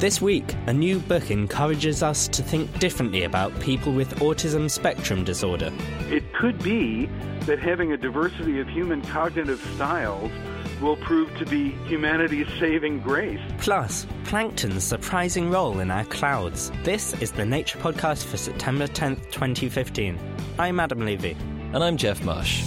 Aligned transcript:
This 0.00 0.22
week, 0.22 0.54
a 0.66 0.72
new 0.72 0.98
book 0.98 1.30
encourages 1.30 2.02
us 2.02 2.26
to 2.28 2.42
think 2.42 2.78
differently 2.78 3.24
about 3.24 3.60
people 3.60 3.92
with 3.92 4.08
autism 4.20 4.70
spectrum 4.70 5.24
disorder. 5.24 5.70
It 6.08 6.32
could 6.32 6.62
be 6.62 7.04
that 7.40 7.58
having 7.58 7.92
a 7.92 7.98
diversity 7.98 8.60
of 8.60 8.68
human 8.68 9.02
cognitive 9.02 9.60
styles 9.74 10.32
will 10.80 10.96
prove 10.96 11.36
to 11.36 11.44
be 11.44 11.72
humanity's 11.84 12.48
saving 12.58 13.00
grace. 13.00 13.42
Plus, 13.58 14.06
plankton's 14.24 14.84
surprising 14.84 15.50
role 15.50 15.80
in 15.80 15.90
our 15.90 16.04
clouds. 16.06 16.72
This 16.82 17.12
is 17.20 17.32
the 17.32 17.44
Nature 17.44 17.78
Podcast 17.78 18.24
for 18.24 18.38
September 18.38 18.86
10th, 18.86 19.30
2015. 19.32 20.18
I'm 20.58 20.80
Adam 20.80 21.04
Levy. 21.04 21.36
And 21.74 21.84
I'm 21.84 21.98
Geoff 21.98 22.24
Marsh. 22.24 22.64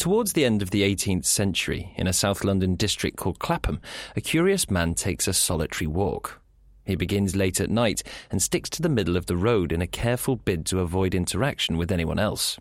Towards 0.00 0.32
the 0.32 0.46
end 0.46 0.62
of 0.62 0.70
the 0.70 0.80
18th 0.80 1.26
century, 1.26 1.92
in 1.94 2.06
a 2.06 2.14
South 2.14 2.42
London 2.42 2.74
district 2.74 3.18
called 3.18 3.38
Clapham, 3.38 3.82
a 4.16 4.22
curious 4.22 4.70
man 4.70 4.94
takes 4.94 5.28
a 5.28 5.34
solitary 5.34 5.86
walk. 5.86 6.40
He 6.86 6.96
begins 6.96 7.36
late 7.36 7.60
at 7.60 7.68
night 7.68 8.02
and 8.30 8.40
sticks 8.40 8.70
to 8.70 8.80
the 8.80 8.88
middle 8.88 9.18
of 9.18 9.26
the 9.26 9.36
road 9.36 9.72
in 9.72 9.82
a 9.82 9.86
careful 9.86 10.36
bid 10.36 10.64
to 10.66 10.80
avoid 10.80 11.14
interaction 11.14 11.76
with 11.76 11.92
anyone 11.92 12.18
else. 12.18 12.58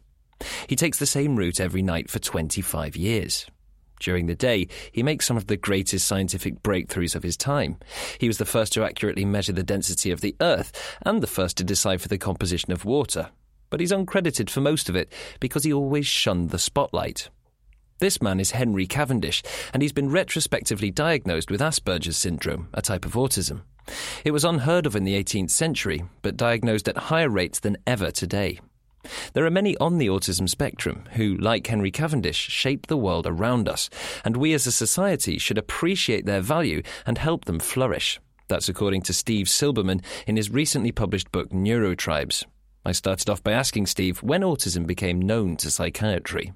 He 0.67 0.75
takes 0.75 0.99
the 0.99 1.05
same 1.05 1.37
route 1.37 1.61
every 1.61 1.81
night 1.81 2.09
for 2.09 2.19
25 2.19 2.97
years. 2.97 3.45
During 4.01 4.25
the 4.25 4.35
day, 4.35 4.67
he 4.91 5.01
makes 5.01 5.25
some 5.25 5.37
of 5.37 5.47
the 5.47 5.55
greatest 5.55 6.05
scientific 6.05 6.61
breakthroughs 6.61 7.15
of 7.15 7.23
his 7.23 7.37
time. 7.37 7.77
He 8.17 8.27
was 8.27 8.37
the 8.37 8.43
first 8.43 8.73
to 8.73 8.83
accurately 8.83 9.23
measure 9.23 9.53
the 9.53 9.63
density 9.63 10.11
of 10.11 10.19
the 10.19 10.35
Earth 10.41 10.73
and 11.03 11.23
the 11.23 11.27
first 11.27 11.55
to 11.57 11.63
decipher 11.63 12.09
the 12.09 12.17
composition 12.17 12.73
of 12.73 12.83
water, 12.83 13.29
but 13.69 13.79
he's 13.79 13.91
uncredited 13.91 14.49
for 14.49 14.61
most 14.61 14.89
of 14.89 14.95
it 14.95 15.11
because 15.39 15.63
he 15.63 15.73
always 15.73 16.07
shunned 16.07 16.49
the 16.49 16.59
spotlight. 16.59 17.29
This 17.99 18.21
man 18.21 18.39
is 18.39 18.51
Henry 18.51 18.87
Cavendish, 18.87 19.43
and 19.73 19.81
he's 19.81 19.91
been 19.91 20.09
retrospectively 20.09 20.89
diagnosed 20.89 21.51
with 21.51 21.59
Asperger's 21.59 22.15
syndrome, 22.15 22.69
a 22.73 22.81
type 22.81 23.05
of 23.05 23.13
autism. 23.13 23.63
It 24.23 24.31
was 24.31 24.45
unheard 24.45 24.85
of 24.85 24.95
in 24.95 25.03
the 25.03 25.21
18th 25.21 25.51
century, 25.51 26.03
but 26.21 26.37
diagnosed 26.37 26.87
at 26.87 26.97
higher 26.97 27.29
rates 27.29 27.59
than 27.59 27.77
ever 27.85 28.11
today. 28.11 28.59
There 29.33 29.45
are 29.45 29.51
many 29.51 29.75
on 29.77 29.97
the 29.97 30.07
autism 30.07 30.47
spectrum 30.47 31.05
who, 31.13 31.35
like 31.37 31.67
Henry 31.67 31.91
Cavendish, 31.91 32.37
shape 32.37 32.87
the 32.87 32.97
world 32.97 33.25
around 33.27 33.67
us, 33.67 33.89
and 34.23 34.37
we 34.37 34.53
as 34.53 34.67
a 34.67 34.71
society 34.71 35.37
should 35.37 35.57
appreciate 35.57 36.25
their 36.25 36.41
value 36.41 36.81
and 37.05 37.17
help 37.17 37.45
them 37.45 37.59
flourish. 37.59 38.19
That's 38.47 38.69
according 38.69 39.03
to 39.03 39.13
Steve 39.13 39.47
Silberman 39.47 40.03
in 40.25 40.35
his 40.35 40.49
recently 40.49 40.91
published 40.91 41.31
book 41.31 41.49
Neurotribes. 41.49 42.45
I 42.89 42.91
started 42.91 43.29
off 43.29 43.43
by 43.43 43.51
asking 43.51 43.85
Steve 43.85 44.23
when 44.23 44.41
autism 44.41 44.87
became 44.87 45.21
known 45.21 45.57
to 45.57 45.69
psychiatry. 45.69 46.53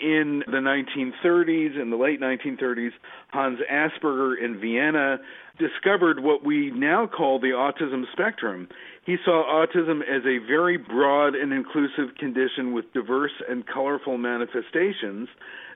In 0.00 0.42
the 0.46 0.58
1930s, 0.58 1.80
in 1.80 1.90
the 1.90 1.96
late 1.96 2.20
1930s, 2.20 2.90
Hans 3.28 3.60
Asperger 3.70 4.34
in 4.42 4.58
Vienna 4.60 5.18
discovered 5.56 6.18
what 6.18 6.44
we 6.44 6.72
now 6.72 7.06
call 7.06 7.38
the 7.38 7.50
autism 7.50 8.10
spectrum. 8.10 8.68
He 9.06 9.18
saw 9.24 9.44
autism 9.46 10.00
as 10.00 10.22
a 10.26 10.44
very 10.48 10.78
broad 10.78 11.36
and 11.36 11.52
inclusive 11.52 12.16
condition 12.18 12.72
with 12.72 12.92
diverse 12.92 13.40
and 13.48 13.64
colorful 13.64 14.18
manifestations 14.18 15.28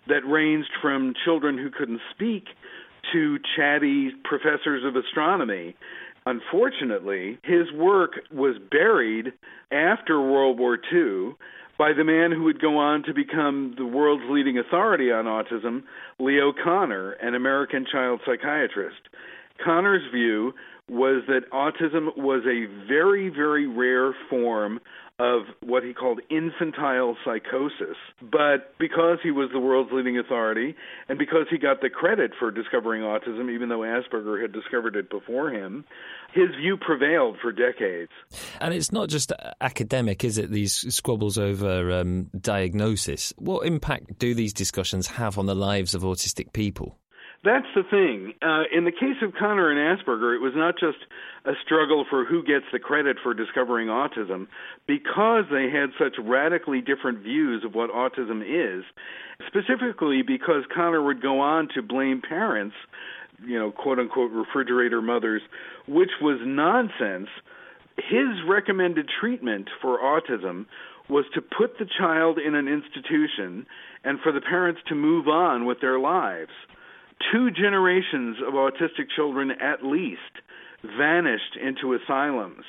that 0.09 0.27
ranged 0.27 0.71
from 0.81 1.15
children 1.25 1.57
who 1.57 1.71
couldn't 1.71 2.01
speak 2.13 2.47
to 3.13 3.39
chatty 3.57 4.11
professors 4.25 4.85
of 4.85 4.97
astronomy. 4.97 5.77
Unfortunately, 6.27 7.39
his 7.43 7.73
work 7.73 8.13
was 8.33 8.57
buried 8.71 9.33
after 9.73 10.21
World 10.21 10.59
War 10.59 10.79
II 10.93 11.35
by 11.79 11.93
the 11.93 12.05
man 12.05 12.31
who 12.31 12.45
would 12.45 12.61
go 12.61 12.79
on 12.79 13.03
to 13.05 13.15
become 13.15 13.75
the 13.77 13.87
world's 13.87 14.23
leading 14.29 14.59
authority 14.59 15.11
on 15.11 15.25
autism, 15.25 15.83
Leo 16.21 16.53
Kanner, 16.53 17.17
an 17.21 17.35
American 17.35 17.85
child 17.91 18.21
psychiatrist. 18.25 19.01
Kanner's 19.65 20.09
view 20.13 20.55
was 20.89 21.23
that 21.29 21.51
autism 21.53 22.17
was 22.17 22.43
a 22.47 22.67
very, 22.87 23.29
very 23.29 23.67
rare 23.67 24.15
form 24.29 24.81
of 25.19 25.43
what 25.61 25.85
he 25.85 25.93
called 25.93 26.21
infantile 26.31 27.17
psychosis. 27.25 27.97
But 28.21 28.77
because 28.79 29.19
he 29.23 29.31
was 29.31 29.51
the 29.53 29.61
world's 29.61 29.91
leading 29.93 30.19
authority, 30.19 30.75
and 31.09 31.19
because 31.19 31.47
he 31.51 31.59
got 31.59 31.81
the 31.81 31.91
credit 31.91 32.33
for 32.39 32.51
discovering 32.51 33.03
autism, 33.03 33.53
even 33.55 33.69
though 33.69 33.81
Asperger 33.81 34.41
had 34.41 34.53
discovered 34.53 34.97
it 34.97 35.11
before 35.11 35.51
him, 35.51 35.85
his 36.35 36.49
view 36.61 36.77
prevailed 36.77 37.37
for 37.41 37.53
decades. 37.53 38.11
And 38.61 38.75
it's 38.75 38.91
not 38.91 39.09
just 39.09 39.33
academic, 39.61 40.25
is 40.25 40.39
it? 40.39 40.51
These 40.51 40.95
squabbles 40.95 41.39
over 41.39 41.93
um, 41.93 42.31
diagnosis. 42.39 43.33
What 43.37 43.67
impact 43.67 44.19
do 44.19 44.35
these 44.35 44.53
discussions 44.53 45.07
have 45.07 45.39
on 45.39 45.47
the 45.47 45.55
lives 45.55 45.95
of 45.95 46.03
autistic 46.03 46.53
people? 46.53 46.99
That's 47.45 47.67
the 47.75 47.83
thing. 47.83 48.35
Uh, 48.41 48.63
in 48.73 48.85
the 48.85 48.93
case 48.93 49.19
of 49.21 49.33
Kanner 49.33 49.71
and 49.71 49.99
Asperger, 49.99 50.37
it 50.37 50.41
was 50.41 50.53
not 50.55 50.75
just 50.79 50.99
a 51.45 51.53
struggle 51.65 52.05
for 52.09 52.25
who 52.25 52.45
gets 52.45 52.67
the 52.73 52.79
credit 52.79 53.17
for 53.21 53.35
discovering 53.35 53.89
autism, 53.89 54.47
because 54.87 55.45
they 55.51 55.69
had 55.69 55.91
such 55.99 56.15
radically 56.23 56.81
different 56.81 57.19
views 57.19 57.65
of 57.65 57.75
what 57.75 57.91
autism 57.91 58.43
is. 58.43 58.85
Specifically, 59.49 60.23
because 60.23 60.63
Kanner 60.75 61.05
would 61.05 61.21
go 61.21 61.41
on 61.41 61.67
to 61.75 61.83
blame 61.83 62.23
parents, 62.23 62.77
you 63.45 63.59
know, 63.59 63.73
quote 63.73 63.99
unquote 63.99 64.31
refrigerator 64.31 65.03
mothers, 65.03 65.43
which 65.89 66.11
was 66.21 66.39
nonsense. 66.45 67.29
His 67.97 68.39
recommended 68.49 69.09
treatment 69.21 69.69
for 69.81 69.99
autism 69.99 70.67
was 71.09 71.25
to 71.35 71.43
put 71.43 71.77
the 71.81 71.87
child 71.99 72.39
in 72.39 72.55
an 72.55 72.69
institution 72.69 73.67
and 74.05 74.21
for 74.21 74.31
the 74.31 74.41
parents 74.41 74.81
to 74.87 74.95
move 74.95 75.27
on 75.27 75.67
with 75.67 75.81
their 75.81 75.99
lives 75.99 76.53
two 77.31 77.51
generations 77.51 78.37
of 78.47 78.55
autistic 78.55 79.11
children 79.15 79.51
at 79.53 79.85
least 79.85 80.21
vanished 80.99 81.57
into 81.63 81.95
asylums. 81.95 82.65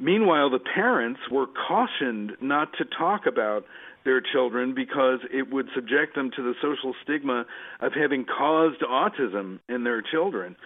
Meanwhile, 0.00 0.50
the 0.50 0.58
parents 0.58 1.20
were 1.30 1.46
cautioned 1.46 2.32
not 2.40 2.72
to 2.78 2.84
talk 2.84 3.26
about 3.26 3.64
their 4.04 4.20
children 4.20 4.74
because 4.74 5.18
it 5.32 5.52
would 5.52 5.68
subject 5.74 6.14
them 6.14 6.30
to 6.34 6.42
the 6.42 6.54
social 6.62 6.94
stigma 7.02 7.44
of 7.80 7.92
having 7.92 8.24
caused 8.24 8.80
autism 8.80 9.58
in 9.68 9.84
their 9.84 10.00
children. 10.00 10.56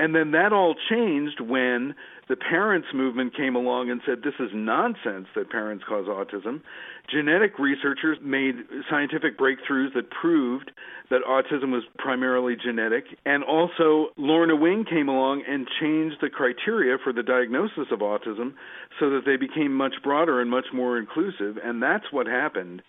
And 0.00 0.14
then 0.14 0.30
that 0.30 0.50
all 0.50 0.74
changed 0.88 1.40
when 1.40 1.94
the 2.30 2.36
parents 2.36 2.88
movement 2.94 3.36
came 3.36 3.54
along 3.54 3.90
and 3.90 4.00
said 4.06 4.22
this 4.24 4.32
is 4.40 4.48
nonsense 4.54 5.26
that 5.34 5.50
parents 5.50 5.84
cause 5.86 6.06
autism. 6.06 6.62
Genetic 7.10 7.58
researchers 7.58 8.16
made 8.22 8.54
scientific 8.88 9.38
breakthroughs 9.38 9.92
that 9.94 10.08
proved 10.08 10.70
that 11.10 11.20
autism 11.28 11.70
was 11.70 11.82
primarily 11.98 12.56
genetic. 12.56 13.04
And 13.26 13.44
also, 13.44 14.08
Lorna 14.16 14.56
Wing 14.56 14.86
came 14.88 15.10
along 15.10 15.42
and 15.46 15.68
changed 15.78 16.16
the 16.22 16.30
criteria 16.30 16.96
for 17.04 17.12
the 17.12 17.22
diagnosis 17.22 17.92
of 17.92 17.98
autism 17.98 18.54
so 18.98 19.10
that 19.10 19.24
they 19.26 19.36
became 19.36 19.74
much 19.74 19.96
broader 20.02 20.40
and 20.40 20.50
much 20.50 20.66
more 20.72 20.96
inclusive. 20.96 21.58
And 21.62 21.82
that's 21.82 22.10
what 22.10 22.26
happened 22.26 22.80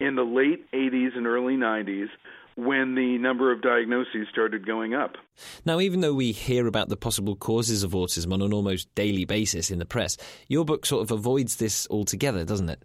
in 0.00 0.16
the 0.16 0.24
late 0.24 0.68
80s 0.72 1.16
and 1.16 1.28
early 1.28 1.54
90s 1.54 2.08
when 2.56 2.94
the 2.94 3.18
number 3.18 3.52
of 3.52 3.60
diagnoses 3.60 4.26
started 4.30 4.66
going 4.66 4.94
up. 4.94 5.16
Now, 5.64 5.78
even 5.78 6.00
though 6.00 6.14
we 6.14 6.32
hear 6.32 6.66
about 6.66 6.88
the 6.88 6.96
possible 6.96 7.36
causes 7.36 7.82
of 7.82 7.92
autism 7.92 8.32
on 8.32 8.40
an 8.40 8.52
almost 8.52 8.92
daily 8.94 9.26
basis 9.26 9.70
in 9.70 9.78
the 9.78 9.84
press, 9.84 10.16
your 10.48 10.64
book 10.64 10.86
sort 10.86 11.02
of 11.02 11.10
avoids 11.10 11.56
this 11.56 11.86
altogether, 11.90 12.44
doesn't 12.44 12.70
it? 12.70 12.82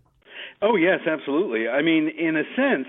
Oh, 0.61 0.75
yes, 0.75 0.99
absolutely. 1.07 1.69
I 1.69 1.81
mean, 1.81 2.09
in 2.09 2.35
a 2.35 2.43
sense, 2.55 2.87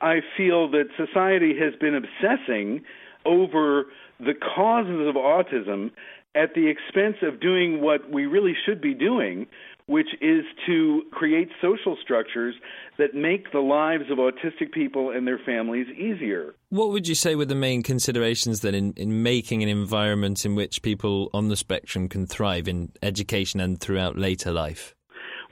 I 0.00 0.16
feel 0.36 0.70
that 0.72 0.88
society 0.96 1.54
has 1.58 1.74
been 1.80 1.94
obsessing 1.94 2.82
over 3.24 3.86
the 4.18 4.34
causes 4.34 5.06
of 5.08 5.14
autism 5.14 5.90
at 6.34 6.54
the 6.54 6.68
expense 6.68 7.16
of 7.22 7.40
doing 7.40 7.80
what 7.80 8.10
we 8.10 8.26
really 8.26 8.54
should 8.66 8.80
be 8.80 8.94
doing, 8.94 9.46
which 9.86 10.08
is 10.20 10.44
to 10.66 11.02
create 11.12 11.48
social 11.62 11.96
structures 12.02 12.54
that 12.98 13.14
make 13.14 13.52
the 13.52 13.60
lives 13.60 14.04
of 14.10 14.18
autistic 14.18 14.72
people 14.72 15.10
and 15.10 15.26
their 15.26 15.38
families 15.38 15.86
easier. 15.96 16.54
What 16.70 16.90
would 16.90 17.06
you 17.06 17.14
say 17.14 17.36
were 17.36 17.44
the 17.44 17.54
main 17.54 17.82
considerations 17.82 18.60
then 18.60 18.74
in, 18.74 18.92
in 18.96 19.22
making 19.22 19.62
an 19.62 19.68
environment 19.68 20.44
in 20.44 20.56
which 20.56 20.82
people 20.82 21.30
on 21.32 21.48
the 21.48 21.56
spectrum 21.56 22.08
can 22.08 22.26
thrive 22.26 22.66
in 22.66 22.92
education 23.02 23.60
and 23.60 23.80
throughout 23.80 24.18
later 24.18 24.50
life? 24.50 24.94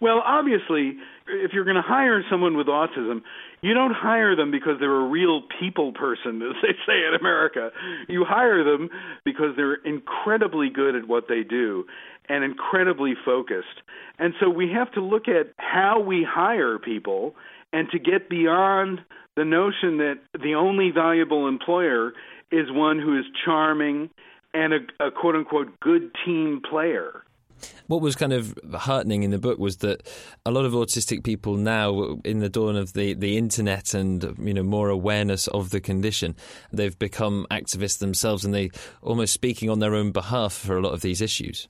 Well, 0.00 0.20
obviously, 0.24 0.98
if 1.28 1.52
you're 1.52 1.64
going 1.64 1.76
to 1.76 1.82
hire 1.82 2.22
someone 2.28 2.56
with 2.56 2.66
autism, 2.66 3.22
you 3.62 3.72
don't 3.72 3.94
hire 3.94 4.36
them 4.36 4.50
because 4.50 4.74
they're 4.78 5.00
a 5.00 5.08
real 5.08 5.42
people 5.60 5.92
person, 5.92 6.42
as 6.50 6.56
they 6.60 6.74
say 6.86 7.06
in 7.08 7.14
America. 7.18 7.70
You 8.08 8.24
hire 8.28 8.64
them 8.64 8.90
because 9.24 9.56
they're 9.56 9.76
incredibly 9.76 10.68
good 10.68 10.94
at 10.94 11.08
what 11.08 11.24
they 11.28 11.42
do 11.42 11.86
and 12.28 12.44
incredibly 12.44 13.14
focused. 13.24 13.82
And 14.18 14.34
so 14.40 14.48
we 14.48 14.70
have 14.72 14.90
to 14.92 15.00
look 15.00 15.28
at 15.28 15.52
how 15.58 16.00
we 16.00 16.26
hire 16.28 16.78
people 16.78 17.34
and 17.72 17.88
to 17.90 17.98
get 17.98 18.28
beyond 18.28 19.00
the 19.36 19.44
notion 19.44 19.98
that 19.98 20.20
the 20.40 20.54
only 20.54 20.90
valuable 20.90 21.48
employer 21.48 22.12
is 22.52 22.70
one 22.70 22.98
who 22.98 23.18
is 23.18 23.24
charming 23.44 24.10
and 24.52 24.72
a, 24.72 25.06
a 25.06 25.10
quote 25.10 25.34
unquote 25.34 25.80
good 25.80 26.10
team 26.24 26.62
player. 26.68 27.24
What 27.86 28.00
was 28.00 28.14
kind 28.14 28.32
of 28.32 28.58
heartening 28.74 29.22
in 29.22 29.30
the 29.30 29.38
book 29.38 29.58
was 29.58 29.78
that 29.78 30.06
a 30.44 30.50
lot 30.50 30.64
of 30.64 30.72
autistic 30.72 31.24
people 31.24 31.56
now, 31.56 32.18
in 32.24 32.40
the 32.40 32.48
dawn 32.48 32.76
of 32.76 32.92
the, 32.92 33.14
the 33.14 33.36
internet 33.36 33.94
and 33.94 34.36
you 34.38 34.54
know 34.54 34.62
more 34.62 34.88
awareness 34.88 35.48
of 35.48 35.70
the 35.70 35.80
condition, 35.80 36.36
they've 36.72 36.98
become 36.98 37.46
activists 37.50 37.98
themselves 37.98 38.44
and 38.44 38.54
they 38.54 38.70
almost 39.02 39.32
speaking 39.32 39.70
on 39.70 39.80
their 39.80 39.94
own 39.94 40.12
behalf 40.12 40.52
for 40.52 40.76
a 40.76 40.82
lot 40.82 40.92
of 40.92 41.00
these 41.00 41.20
issues. 41.20 41.68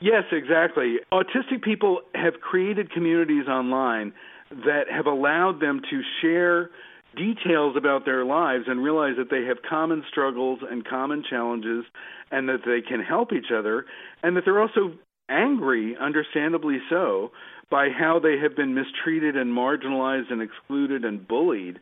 Yes, 0.00 0.24
exactly. 0.32 0.96
Autistic 1.12 1.62
people 1.62 2.00
have 2.14 2.34
created 2.40 2.90
communities 2.90 3.46
online 3.48 4.12
that 4.50 4.84
have 4.90 5.06
allowed 5.06 5.60
them 5.60 5.80
to 5.90 6.02
share 6.20 6.70
details 7.16 7.76
about 7.76 8.04
their 8.04 8.24
lives 8.24 8.64
and 8.66 8.82
realize 8.82 9.14
that 9.16 9.30
they 9.30 9.44
have 9.44 9.58
common 9.68 10.04
struggles 10.10 10.58
and 10.68 10.84
common 10.84 11.24
challenges 11.28 11.84
and 12.30 12.48
that 12.48 12.60
they 12.66 12.80
can 12.86 13.00
help 13.00 13.32
each 13.32 13.52
other 13.56 13.86
and 14.22 14.36
that 14.36 14.42
they're 14.44 14.60
also 14.60 14.92
angry, 15.28 15.96
understandably 16.00 16.78
so, 16.90 17.30
by 17.70 17.88
how 17.88 18.18
they 18.18 18.36
have 18.38 18.56
been 18.56 18.74
mistreated 18.74 19.36
and 19.36 19.56
marginalized 19.56 20.30
and 20.30 20.42
excluded 20.42 21.04
and 21.04 21.26
bullied. 21.26 21.78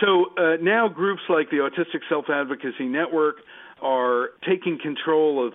So 0.00 0.26
uh, 0.36 0.56
now 0.60 0.88
groups 0.88 1.22
like 1.28 1.50
the 1.50 1.58
Autistic 1.58 2.00
Self 2.08 2.26
Advocacy 2.28 2.86
Network 2.86 3.36
are 3.80 4.30
taking 4.48 4.78
control 4.82 5.46
of 5.46 5.52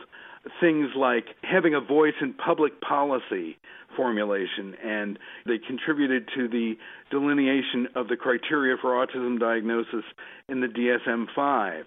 things 0.60 0.90
like 0.96 1.26
having 1.44 1.74
a 1.74 1.82
voice 1.82 2.14
in 2.22 2.34
public 2.34 2.82
policy 2.82 3.58
formulation, 3.96 4.76
and 4.84 5.20
they 5.46 5.58
contributed 5.58 6.30
to 6.36 6.48
the 6.48 6.76
delineation 7.12 7.88
of 7.96 8.08
the 8.08 8.16
criteria 8.16 8.78
for 8.80 8.92
autism 8.92 9.40
diagnosis 9.40 10.04
in 10.48 10.62
the 10.62 10.68
DSM 10.68 11.26
5. 11.36 11.86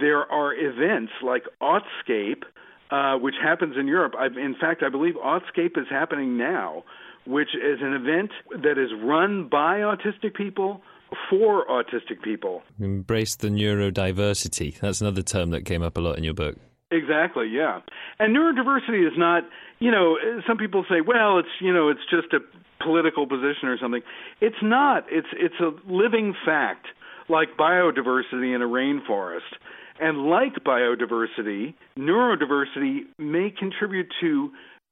There 0.00 0.30
are 0.32 0.54
events 0.54 1.12
like 1.22 1.44
Autscape, 1.60 2.44
uh, 2.90 3.18
which 3.18 3.34
happens 3.42 3.76
in 3.78 3.86
Europe. 3.86 4.14
I've, 4.18 4.36
in 4.36 4.54
fact, 4.58 4.82
I 4.82 4.88
believe 4.88 5.14
Autscape 5.14 5.76
is 5.76 5.86
happening 5.90 6.38
now, 6.38 6.84
which 7.26 7.50
is 7.54 7.80
an 7.82 7.92
event 7.92 8.30
that 8.62 8.78
is 8.78 8.90
run 9.02 9.48
by 9.48 9.78
autistic 9.80 10.34
people 10.34 10.82
for 11.28 11.66
autistic 11.66 12.22
people. 12.22 12.62
Embrace 12.80 13.36
the 13.36 13.48
neurodiversity. 13.48 14.78
That's 14.80 15.00
another 15.00 15.22
term 15.22 15.50
that 15.50 15.64
came 15.66 15.82
up 15.82 15.96
a 15.98 16.00
lot 16.00 16.16
in 16.16 16.24
your 16.24 16.34
book. 16.34 16.56
Exactly, 16.92 17.48
yeah. 17.48 17.80
And 18.18 18.36
neurodiversity 18.36 19.06
is 19.06 19.14
not, 19.16 19.44
you 19.78 19.90
know, 19.90 20.18
some 20.46 20.58
people 20.58 20.84
say, 20.88 21.00
well, 21.00 21.38
it's, 21.38 21.48
you 21.60 21.72
know, 21.72 21.88
it's 21.88 22.04
just 22.10 22.32
a 22.34 22.40
political 22.84 23.26
position 23.26 23.68
or 23.68 23.78
something. 23.80 24.02
It's 24.40 24.62
not. 24.62 25.06
It's 25.10 25.28
it's 25.32 25.54
a 25.60 25.70
living 25.90 26.34
fact, 26.44 26.86
like 27.28 27.56
biodiversity 27.58 28.54
in 28.54 28.60
a 28.60 28.66
rainforest. 28.66 29.56
And 30.00 30.28
like 30.28 30.54
biodiversity, 30.66 31.74
neurodiversity 31.98 33.00
may 33.18 33.50
contribute 33.56 34.08
to 34.20 34.50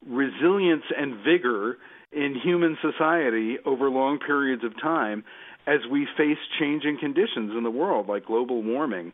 resilience 0.08 0.84
and 0.96 1.16
vigor 1.24 1.76
in 2.12 2.34
human 2.42 2.78
society 2.80 3.56
over 3.66 3.90
long 3.90 4.18
periods 4.18 4.64
of 4.64 4.72
time 4.80 5.24
as 5.66 5.80
we 5.90 6.06
face 6.16 6.38
changing 6.58 6.98
conditions 6.98 7.52
in 7.56 7.62
the 7.62 7.70
world 7.70 8.08
like 8.08 8.24
global 8.24 8.62
warming. 8.62 9.12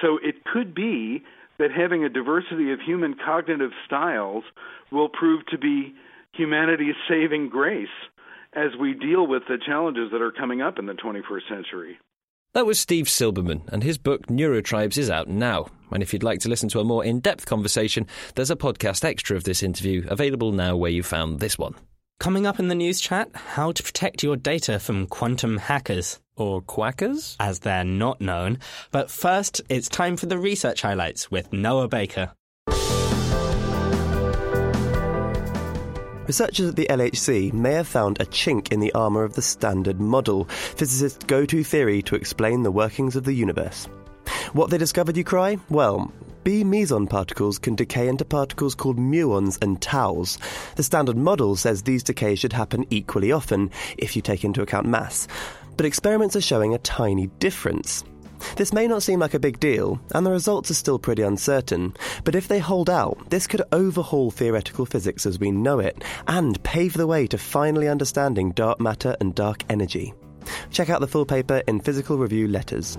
So 0.00 0.18
it 0.22 0.44
could 0.44 0.74
be 0.74 1.24
that 1.60 1.70
having 1.70 2.02
a 2.02 2.08
diversity 2.08 2.72
of 2.72 2.80
human 2.80 3.14
cognitive 3.14 3.70
styles 3.86 4.44
will 4.90 5.10
prove 5.10 5.44
to 5.46 5.58
be 5.58 5.94
humanity's 6.32 6.94
saving 7.06 7.50
grace 7.50 7.86
as 8.54 8.70
we 8.80 8.94
deal 8.94 9.26
with 9.26 9.42
the 9.46 9.58
challenges 9.64 10.10
that 10.10 10.22
are 10.22 10.32
coming 10.32 10.62
up 10.62 10.78
in 10.78 10.86
the 10.86 10.94
21st 10.94 11.48
century. 11.48 11.98
That 12.54 12.66
was 12.66 12.80
Steve 12.80 13.06
Silberman, 13.06 13.68
and 13.68 13.82
his 13.82 13.98
book 13.98 14.26
Neurotribes 14.26 14.96
is 14.96 15.10
out 15.10 15.28
now. 15.28 15.66
And 15.92 16.02
if 16.02 16.12
you'd 16.12 16.22
like 16.22 16.40
to 16.40 16.48
listen 16.48 16.70
to 16.70 16.80
a 16.80 16.84
more 16.84 17.04
in 17.04 17.20
depth 17.20 17.44
conversation, 17.44 18.06
there's 18.34 18.50
a 18.50 18.56
podcast 18.56 19.04
extra 19.04 19.36
of 19.36 19.44
this 19.44 19.62
interview 19.62 20.04
available 20.08 20.52
now 20.52 20.76
where 20.76 20.90
you 20.90 21.02
found 21.02 21.40
this 21.40 21.58
one. 21.58 21.74
Coming 22.18 22.46
up 22.46 22.58
in 22.58 22.68
the 22.68 22.74
news 22.74 23.00
chat, 23.00 23.30
how 23.34 23.70
to 23.72 23.82
protect 23.82 24.22
your 24.22 24.36
data 24.36 24.78
from 24.78 25.06
quantum 25.06 25.58
hackers. 25.58 26.18
Or 26.40 26.62
quackers? 26.62 27.36
As 27.38 27.58
they're 27.58 27.84
not 27.84 28.22
known. 28.22 28.60
But 28.90 29.10
first, 29.10 29.60
it's 29.68 29.90
time 29.90 30.16
for 30.16 30.24
the 30.24 30.38
research 30.38 30.80
highlights 30.80 31.30
with 31.30 31.52
Noah 31.52 31.86
Baker. 31.86 32.32
Researchers 36.26 36.70
at 36.70 36.76
the 36.76 36.86
LHC 36.88 37.52
may 37.52 37.72
have 37.72 37.88
found 37.88 38.22
a 38.22 38.24
chink 38.24 38.72
in 38.72 38.80
the 38.80 38.92
armour 38.94 39.22
of 39.22 39.34
the 39.34 39.42
Standard 39.42 40.00
Model, 40.00 40.44
physicists' 40.44 41.24
go 41.24 41.44
to 41.44 41.62
theory 41.62 42.00
to 42.02 42.14
explain 42.14 42.62
the 42.62 42.70
workings 42.70 43.16
of 43.16 43.24
the 43.24 43.34
universe. 43.34 43.86
What 44.54 44.70
they 44.70 44.78
discovered, 44.78 45.18
you 45.18 45.24
cry? 45.24 45.58
Well, 45.68 46.10
B 46.42 46.64
meson 46.64 47.06
particles 47.06 47.58
can 47.58 47.74
decay 47.74 48.08
into 48.08 48.24
particles 48.24 48.74
called 48.74 48.96
muons 48.96 49.62
and 49.62 49.80
taus. 49.82 50.38
The 50.76 50.82
standard 50.82 51.16
model 51.16 51.54
says 51.54 51.82
these 51.82 52.02
decays 52.02 52.38
should 52.38 52.54
happen 52.54 52.86
equally 52.88 53.30
often 53.30 53.70
if 53.98 54.16
you 54.16 54.22
take 54.22 54.42
into 54.42 54.62
account 54.62 54.86
mass. 54.86 55.28
But 55.80 55.86
experiments 55.86 56.36
are 56.36 56.42
showing 56.42 56.74
a 56.74 56.78
tiny 56.80 57.28
difference. 57.38 58.04
This 58.56 58.74
may 58.74 58.86
not 58.86 59.02
seem 59.02 59.18
like 59.18 59.32
a 59.32 59.38
big 59.38 59.58
deal, 59.60 59.98
and 60.14 60.26
the 60.26 60.30
results 60.30 60.70
are 60.70 60.74
still 60.74 60.98
pretty 60.98 61.22
uncertain, 61.22 61.94
but 62.22 62.34
if 62.34 62.48
they 62.48 62.58
hold 62.58 62.90
out, 62.90 63.30
this 63.30 63.46
could 63.46 63.62
overhaul 63.72 64.30
theoretical 64.30 64.84
physics 64.84 65.24
as 65.24 65.40
we 65.40 65.50
know 65.50 65.78
it, 65.78 66.04
and 66.28 66.62
pave 66.64 66.92
the 66.92 67.06
way 67.06 67.26
to 67.28 67.38
finally 67.38 67.88
understanding 67.88 68.50
dark 68.50 68.78
matter 68.78 69.16
and 69.20 69.34
dark 69.34 69.64
energy. 69.70 70.12
Check 70.70 70.90
out 70.90 71.00
the 71.00 71.08
full 71.08 71.24
paper 71.24 71.62
in 71.66 71.80
Physical 71.80 72.18
Review 72.18 72.46
Letters. 72.46 72.98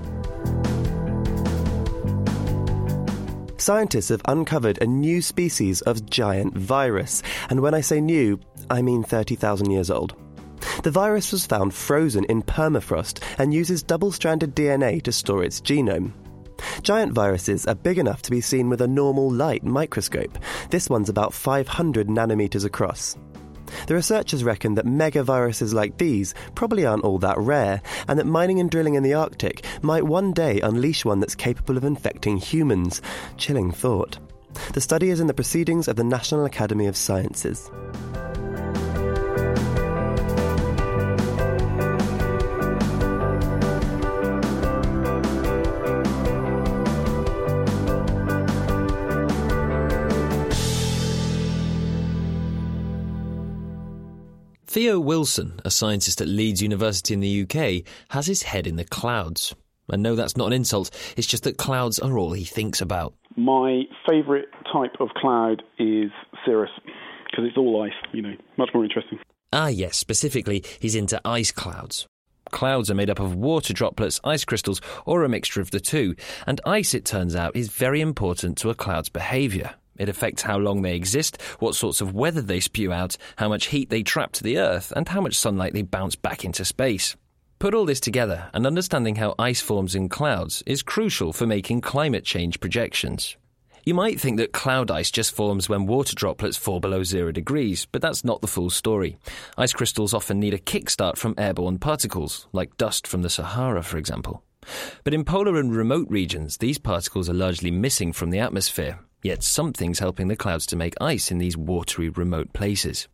Scientists 3.57 4.09
have 4.09 4.23
uncovered 4.25 4.81
a 4.81 4.87
new 4.87 5.21
species 5.21 5.81
of 5.81 6.09
giant 6.09 6.57
virus, 6.57 7.21
and 7.51 7.59
when 7.59 7.75
I 7.75 7.81
say 7.81 8.01
new, 8.01 8.39
I 8.71 8.81
mean 8.81 9.03
30,000 9.03 9.69
years 9.69 9.91
old. 9.91 10.15
The 10.83 10.91
virus 10.91 11.31
was 11.31 11.45
found 11.45 11.73
frozen 11.73 12.23
in 12.25 12.41
permafrost 12.41 13.21
and 13.37 13.53
uses 13.53 13.83
double 13.83 14.11
stranded 14.11 14.55
DNA 14.55 15.01
to 15.03 15.11
store 15.11 15.43
its 15.43 15.61
genome. 15.61 16.13
Giant 16.81 17.13
viruses 17.13 17.67
are 17.67 17.75
big 17.75 17.99
enough 17.99 18.21
to 18.23 18.31
be 18.31 18.41
seen 18.41 18.69
with 18.69 18.81
a 18.81 18.87
normal 18.87 19.31
light 19.31 19.63
microscope. 19.63 20.37
This 20.69 20.89
one's 20.89 21.09
about 21.09 21.33
500 21.33 22.07
nanometers 22.07 22.65
across. 22.65 23.15
The 23.87 23.95
researchers 23.95 24.43
reckon 24.43 24.75
that 24.75 24.85
megaviruses 24.85 25.73
like 25.73 25.97
these 25.97 26.33
probably 26.55 26.85
aren't 26.85 27.03
all 27.03 27.19
that 27.19 27.37
rare, 27.37 27.81
and 28.07 28.19
that 28.19 28.25
mining 28.25 28.59
and 28.59 28.69
drilling 28.69 28.95
in 28.95 29.03
the 29.03 29.13
Arctic 29.13 29.65
might 29.81 30.03
one 30.03 30.33
day 30.33 30.59
unleash 30.61 31.05
one 31.05 31.19
that's 31.19 31.35
capable 31.35 31.77
of 31.77 31.83
infecting 31.83 32.37
humans. 32.37 33.01
Chilling 33.37 33.71
thought. 33.71 34.17
The 34.73 34.81
study 34.81 35.09
is 35.09 35.19
in 35.19 35.27
the 35.27 35.33
Proceedings 35.33 35.87
of 35.87 35.95
the 35.95 36.03
National 36.03 36.45
Academy 36.45 36.87
of 36.87 36.97
Sciences. 36.97 37.69
Theo 54.71 55.01
Wilson, 55.01 55.59
a 55.65 55.69
scientist 55.69 56.21
at 56.21 56.29
Leeds 56.29 56.61
University 56.61 57.13
in 57.13 57.19
the 57.19 57.41
UK, 57.41 57.85
has 58.11 58.25
his 58.25 58.43
head 58.43 58.65
in 58.65 58.77
the 58.77 58.85
clouds. 58.85 59.53
And 59.89 60.01
no, 60.01 60.15
that's 60.15 60.37
not 60.37 60.47
an 60.47 60.53
insult, 60.53 60.91
it's 61.17 61.27
just 61.27 61.43
that 61.43 61.57
clouds 61.57 61.99
are 61.99 62.17
all 62.17 62.31
he 62.31 62.45
thinks 62.45 62.79
about. 62.79 63.13
My 63.35 63.81
favourite 64.09 64.45
type 64.71 64.93
of 65.01 65.09
cloud 65.09 65.61
is 65.77 66.09
cirrus, 66.45 66.69
because 67.25 67.43
it's 67.43 67.57
all 67.57 67.83
ice, 67.83 67.91
you 68.13 68.21
know, 68.21 68.33
much 68.55 68.69
more 68.73 68.85
interesting. 68.85 69.19
Ah, 69.51 69.67
yes, 69.67 69.97
specifically, 69.97 70.63
he's 70.79 70.95
into 70.95 71.19
ice 71.25 71.51
clouds. 71.51 72.07
Clouds 72.51 72.89
are 72.89 72.95
made 72.95 73.09
up 73.09 73.19
of 73.19 73.35
water 73.35 73.73
droplets, 73.73 74.21
ice 74.23 74.45
crystals, 74.45 74.79
or 75.05 75.25
a 75.25 75.29
mixture 75.29 75.59
of 75.59 75.71
the 75.71 75.81
two, 75.81 76.15
and 76.47 76.61
ice, 76.65 76.93
it 76.93 77.03
turns 77.03 77.35
out, 77.35 77.57
is 77.57 77.67
very 77.67 77.99
important 77.99 78.57
to 78.59 78.69
a 78.69 78.75
cloud's 78.75 79.09
behaviour. 79.09 79.75
It 80.01 80.09
affects 80.09 80.41
how 80.41 80.57
long 80.57 80.81
they 80.81 80.95
exist, 80.95 81.39
what 81.59 81.75
sorts 81.75 82.01
of 82.01 82.15
weather 82.15 82.41
they 82.41 82.59
spew 82.59 82.91
out, 82.91 83.17
how 83.35 83.47
much 83.47 83.67
heat 83.67 83.91
they 83.91 84.01
trap 84.01 84.31
to 84.31 84.43
the 84.43 84.57
Earth, 84.57 84.91
and 84.95 85.07
how 85.07 85.21
much 85.21 85.35
sunlight 85.35 85.75
they 85.75 85.83
bounce 85.83 86.15
back 86.15 86.43
into 86.43 86.65
space. 86.65 87.15
Put 87.59 87.75
all 87.75 87.85
this 87.85 87.99
together, 87.99 88.49
and 88.51 88.65
understanding 88.65 89.17
how 89.17 89.35
ice 89.37 89.61
forms 89.61 89.93
in 89.93 90.09
clouds 90.09 90.63
is 90.65 90.81
crucial 90.81 91.33
for 91.33 91.45
making 91.45 91.81
climate 91.81 92.25
change 92.25 92.59
projections. 92.59 93.37
You 93.85 93.93
might 93.93 94.19
think 94.19 94.37
that 94.37 94.53
cloud 94.53 94.89
ice 94.89 95.11
just 95.11 95.35
forms 95.35 95.69
when 95.69 95.85
water 95.85 96.15
droplets 96.15 96.57
fall 96.57 96.79
below 96.79 97.03
zero 97.03 97.31
degrees, 97.31 97.85
but 97.91 98.01
that's 98.01 98.23
not 98.23 98.41
the 98.41 98.47
full 98.47 98.71
story. 98.71 99.17
Ice 99.55 99.71
crystals 99.71 100.15
often 100.15 100.39
need 100.39 100.55
a 100.55 100.57
kickstart 100.57 101.17
from 101.17 101.35
airborne 101.37 101.77
particles, 101.77 102.47
like 102.53 102.75
dust 102.77 103.05
from 103.05 103.21
the 103.21 103.29
Sahara, 103.29 103.83
for 103.83 103.99
example. 103.99 104.41
But 105.03 105.13
in 105.13 105.25
polar 105.25 105.57
and 105.57 105.75
remote 105.75 106.07
regions, 106.09 106.57
these 106.57 106.79
particles 106.79 107.29
are 107.29 107.35
largely 107.35 107.69
missing 107.69 108.13
from 108.13 108.31
the 108.31 108.39
atmosphere, 108.39 108.97
Yet 109.23 109.43
something's 109.43 109.99
helping 109.99 110.27
the 110.27 110.35
clouds 110.35 110.65
to 110.67 110.75
make 110.75 110.95
ice 110.99 111.31
in 111.31 111.37
these 111.37 111.55
watery, 111.55 112.09
remote 112.09 112.53
places. 112.53 113.07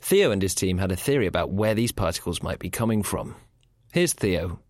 Theo 0.00 0.30
and 0.30 0.40
his 0.40 0.54
team 0.54 0.78
had 0.78 0.90
a 0.90 0.96
theory 0.96 1.26
about 1.26 1.50
where 1.50 1.74
these 1.74 1.92
particles 1.92 2.42
might 2.42 2.58
be 2.58 2.70
coming 2.70 3.02
from. 3.02 3.36
Here's 3.92 4.14
Theo. 4.14 4.60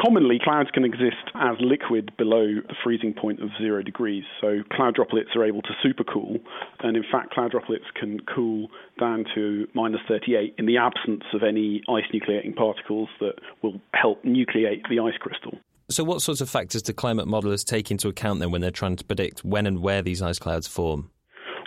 commonly, 0.00 0.38
clouds 0.42 0.70
can 0.72 0.84
exist 0.84 1.30
as 1.34 1.56
liquid 1.60 2.12
below 2.16 2.44
the 2.44 2.74
freezing 2.84 3.14
point 3.14 3.40
of 3.40 3.48
zero 3.58 3.82
degrees. 3.82 4.24
So 4.40 4.62
cloud 4.72 4.94
droplets 4.94 5.30
are 5.34 5.44
able 5.44 5.62
to 5.62 5.72
supercool, 5.84 6.40
and 6.80 6.96
in 6.96 7.04
fact, 7.10 7.32
cloud 7.32 7.50
droplets 7.50 7.84
can 7.98 8.20
cool 8.32 8.68
down 9.00 9.24
to 9.34 9.66
minus 9.74 10.00
38 10.06 10.54
in 10.58 10.66
the 10.66 10.76
absence 10.76 11.24
of 11.34 11.42
any 11.42 11.82
ice 11.88 12.04
nucleating 12.12 12.54
particles 12.54 13.08
that 13.20 13.34
will 13.62 13.80
help 13.94 14.22
nucleate 14.22 14.88
the 14.88 15.00
ice 15.00 15.16
crystal. 15.18 15.58
So, 15.92 16.04
what 16.04 16.22
sorts 16.22 16.40
of 16.40 16.48
factors 16.48 16.80
do 16.80 16.94
climate 16.94 17.26
modelers 17.26 17.66
take 17.66 17.90
into 17.90 18.08
account 18.08 18.40
then 18.40 18.50
when 18.50 18.62
they're 18.62 18.70
trying 18.70 18.96
to 18.96 19.04
predict 19.04 19.44
when 19.44 19.66
and 19.66 19.82
where 19.82 20.00
these 20.00 20.22
ice 20.22 20.38
clouds 20.38 20.66
form? 20.66 21.10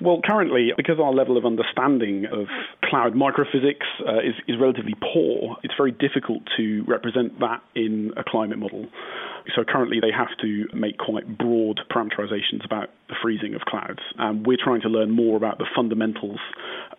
Well, 0.01 0.19
currently, 0.23 0.71
because 0.75 0.99
our 0.99 1.13
level 1.13 1.37
of 1.37 1.45
understanding 1.45 2.25
of 2.25 2.47
cloud 2.83 3.13
microphysics 3.13 3.85
uh, 4.07 4.19
is, 4.19 4.35
is 4.47 4.55
relatively 4.59 4.93
poor, 5.13 5.57
it's 5.63 5.73
very 5.77 5.91
difficult 5.91 6.43
to 6.57 6.83
represent 6.87 7.39
that 7.39 7.61
in 7.75 8.11
a 8.17 8.23
climate 8.23 8.59
model. 8.59 8.87
So 9.55 9.63
currently, 9.63 9.99
they 10.01 10.11
have 10.11 10.35
to 10.41 10.65
make 10.73 10.97
quite 10.97 11.37
broad 11.37 11.79
parameterizations 11.91 12.65
about 12.65 12.89
the 13.09 13.15
freezing 13.21 13.53
of 13.53 13.61
clouds. 13.61 13.99
And 14.17 14.45
we're 14.45 14.57
trying 14.61 14.81
to 14.81 14.89
learn 14.89 15.11
more 15.11 15.37
about 15.37 15.59
the 15.59 15.67
fundamentals 15.75 16.39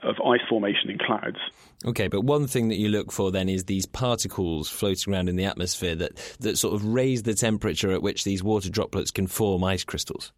of 0.03 0.15
ice 0.25 0.41
formation 0.49 0.91
in 0.91 0.99
clouds. 0.99 1.39
Okay, 1.85 2.09
but 2.09 2.23
one 2.23 2.47
thing 2.47 2.69
that 2.69 2.77
you 2.77 2.89
look 2.89 3.11
for 3.11 3.31
then 3.31 3.49
is 3.49 3.65
these 3.65 3.87
particles 3.87 4.69
floating 4.69 5.13
around 5.13 5.29
in 5.29 5.37
the 5.37 5.45
atmosphere 5.45 5.97
that, 5.97 6.17
that 6.41 6.57
sort 6.57 6.75
of 6.75 6.85
raise 6.85 7.25
the 7.25 7.35
temperature 7.35 7.91
at 7.93 8.03
which 8.03 8.25
these 8.25 8.43
water 8.43 8.71
droplets 8.71 9.11
can 9.11 9.27
form 9.27 9.65
ice 9.65 9.85
crystals. 9.85 10.33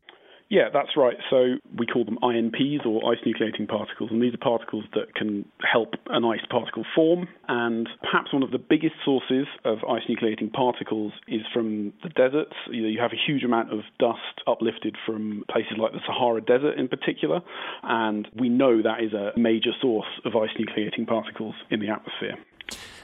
Yeah, 0.51 0.71
that's 0.73 0.97
right. 0.97 1.17
So 1.29 1.57
we 1.77 1.87
call 1.87 2.07
them 2.07 2.19
INPs 2.23 2.87
or 2.87 3.13
ice 3.13 3.19
nucleating 3.27 3.69
particles, 3.69 4.11
and 4.11 4.23
these 4.23 4.33
are 4.33 4.39
particles 4.39 4.85
that 4.95 5.15
can 5.15 5.45
help 5.61 5.95
an 6.09 6.25
ice 6.25 6.45
particle 6.49 6.85
form. 6.95 7.29
And 7.49 7.87
perhaps 8.01 8.33
one 8.33 8.43
of 8.43 8.51
the 8.51 8.59
biggest 8.59 8.95
sources 9.05 9.47
of 9.67 9.79
ice 9.89 10.03
nucleating 10.09 10.51
particles 10.51 11.13
is 11.27 11.43
from 11.53 11.93
the 12.03 12.09
deserts. 12.09 12.55
You, 12.71 12.99
have 12.99 13.13
a 13.13 13.21
huge 13.31 13.45
amount 13.45 13.73
of 13.73 13.81
dust 14.01 14.41
uplifted 14.47 14.97
from 15.05 15.45
places 15.51 15.75
like 15.79 15.93
the 15.93 16.01
Sahara 16.07 16.41
Desert 16.41 16.79
in 16.79 16.89
particular, 16.89 17.41
and 17.83 18.27
we 18.35 18.49
know 18.49 18.81
that 18.83 19.03
is 19.03 19.13
a 19.13 19.39
major 19.39 19.71
source 19.83 20.09
of 20.25 20.35
ice 20.35 20.51
nucleating 20.59 21.07
particles 21.07 21.55
in 21.71 21.81
the 21.81 21.89
atmosphere. 21.91 22.37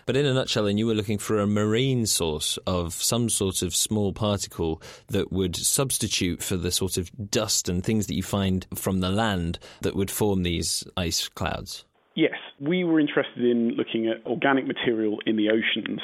But 0.06 0.16
in 0.16 0.26
a 0.26 0.34
nutshell, 0.34 0.64
then 0.64 0.76
you 0.76 0.86
were 0.86 0.94
looking 0.94 1.18
for 1.18 1.38
a 1.38 1.46
marine 1.46 2.06
source 2.06 2.58
of 2.66 2.92
some 2.94 3.30
sort 3.30 3.62
of 3.62 3.74
small 3.74 4.12
particle 4.12 4.82
that 5.08 5.32
would 5.32 5.56
substitute 5.56 6.42
for 6.42 6.56
the 6.56 6.70
sort 6.70 6.98
of 6.98 7.10
dust 7.30 7.68
and 7.68 7.82
things 7.82 8.06
that 8.06 8.14
you 8.14 8.22
find 8.22 8.66
from 8.74 9.00
the 9.00 9.10
land 9.10 9.58
that 9.80 9.96
would 9.96 10.10
form 10.10 10.42
these 10.42 10.84
ice 10.96 11.28
clouds. 11.28 11.84
Yes, 12.14 12.36
we 12.60 12.84
were 12.84 13.00
interested 13.00 13.44
in 13.44 13.70
looking 13.70 14.08
at 14.08 14.24
organic 14.26 14.66
material 14.66 15.18
in 15.26 15.36
the 15.36 15.48
oceans. 15.48 16.00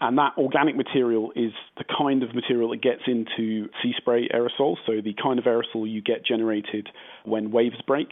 And 0.00 0.16
that 0.16 0.32
organic 0.38 0.76
material 0.76 1.30
is 1.36 1.52
the 1.76 1.84
kind 1.84 2.22
of 2.22 2.34
material 2.34 2.70
that 2.70 2.80
gets 2.80 3.02
into 3.06 3.68
sea 3.82 3.92
spray 3.98 4.28
aerosols, 4.28 4.76
so 4.86 5.02
the 5.04 5.14
kind 5.22 5.38
of 5.38 5.44
aerosol 5.44 5.90
you 5.90 6.00
get 6.00 6.24
generated 6.24 6.88
when 7.24 7.50
waves 7.50 7.76
break 7.86 8.08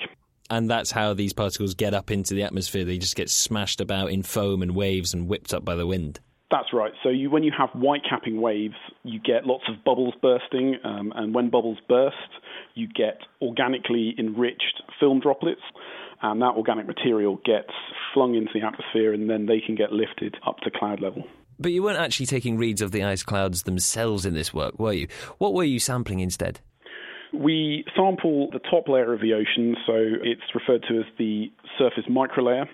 and 0.50 0.70
that's 0.70 0.90
how 0.90 1.14
these 1.14 1.32
particles 1.32 1.74
get 1.74 1.94
up 1.94 2.10
into 2.10 2.34
the 2.34 2.42
atmosphere. 2.42 2.84
They 2.84 2.98
just 2.98 3.16
get 3.16 3.30
smashed 3.30 3.80
about 3.80 4.10
in 4.10 4.22
foam 4.22 4.62
and 4.62 4.74
waves 4.74 5.14
and 5.14 5.28
whipped 5.28 5.52
up 5.52 5.64
by 5.64 5.74
the 5.74 5.86
wind. 5.86 6.20
That's 6.50 6.72
right. 6.72 6.92
So 7.02 7.10
you, 7.10 7.30
when 7.30 7.42
you 7.42 7.52
have 7.56 7.68
white 7.74 8.02
capping 8.08 8.40
waves, 8.40 8.76
you 9.02 9.20
get 9.20 9.44
lots 9.44 9.64
of 9.68 9.84
bubbles 9.84 10.14
bursting, 10.22 10.76
um, 10.82 11.12
and 11.14 11.34
when 11.34 11.50
bubbles 11.50 11.78
burst, 11.88 12.16
you 12.74 12.88
get 12.88 13.18
organically 13.42 14.14
enriched 14.18 14.82
film 14.98 15.20
droplets, 15.20 15.60
and 16.22 16.40
that 16.40 16.54
organic 16.56 16.86
material 16.86 17.38
gets 17.44 17.72
flung 18.14 18.34
into 18.34 18.50
the 18.54 18.66
atmosphere, 18.66 19.12
and 19.12 19.28
then 19.28 19.44
they 19.44 19.60
can 19.60 19.74
get 19.74 19.92
lifted 19.92 20.36
up 20.46 20.58
to 20.60 20.70
cloud 20.70 21.00
level. 21.02 21.24
But 21.58 21.72
you 21.72 21.82
weren't 21.82 21.98
actually 21.98 22.26
taking 22.26 22.56
reads 22.56 22.80
of 22.80 22.92
the 22.92 23.02
ice 23.02 23.22
clouds 23.22 23.64
themselves 23.64 24.24
in 24.24 24.32
this 24.32 24.54
work, 24.54 24.78
were 24.78 24.92
you? 24.92 25.08
What 25.36 25.52
were 25.52 25.64
you 25.64 25.80
sampling 25.80 26.20
instead? 26.20 26.60
We 27.32 27.84
sample 27.94 28.50
the 28.50 28.58
top 28.58 28.88
layer 28.88 29.12
of 29.12 29.20
the 29.20 29.34
ocean, 29.34 29.76
so 29.86 29.94
it's 29.96 30.40
referred 30.54 30.84
to 30.88 31.00
as 31.00 31.06
the 31.18 31.50
surface 31.78 32.04
microlayer. 32.08 32.66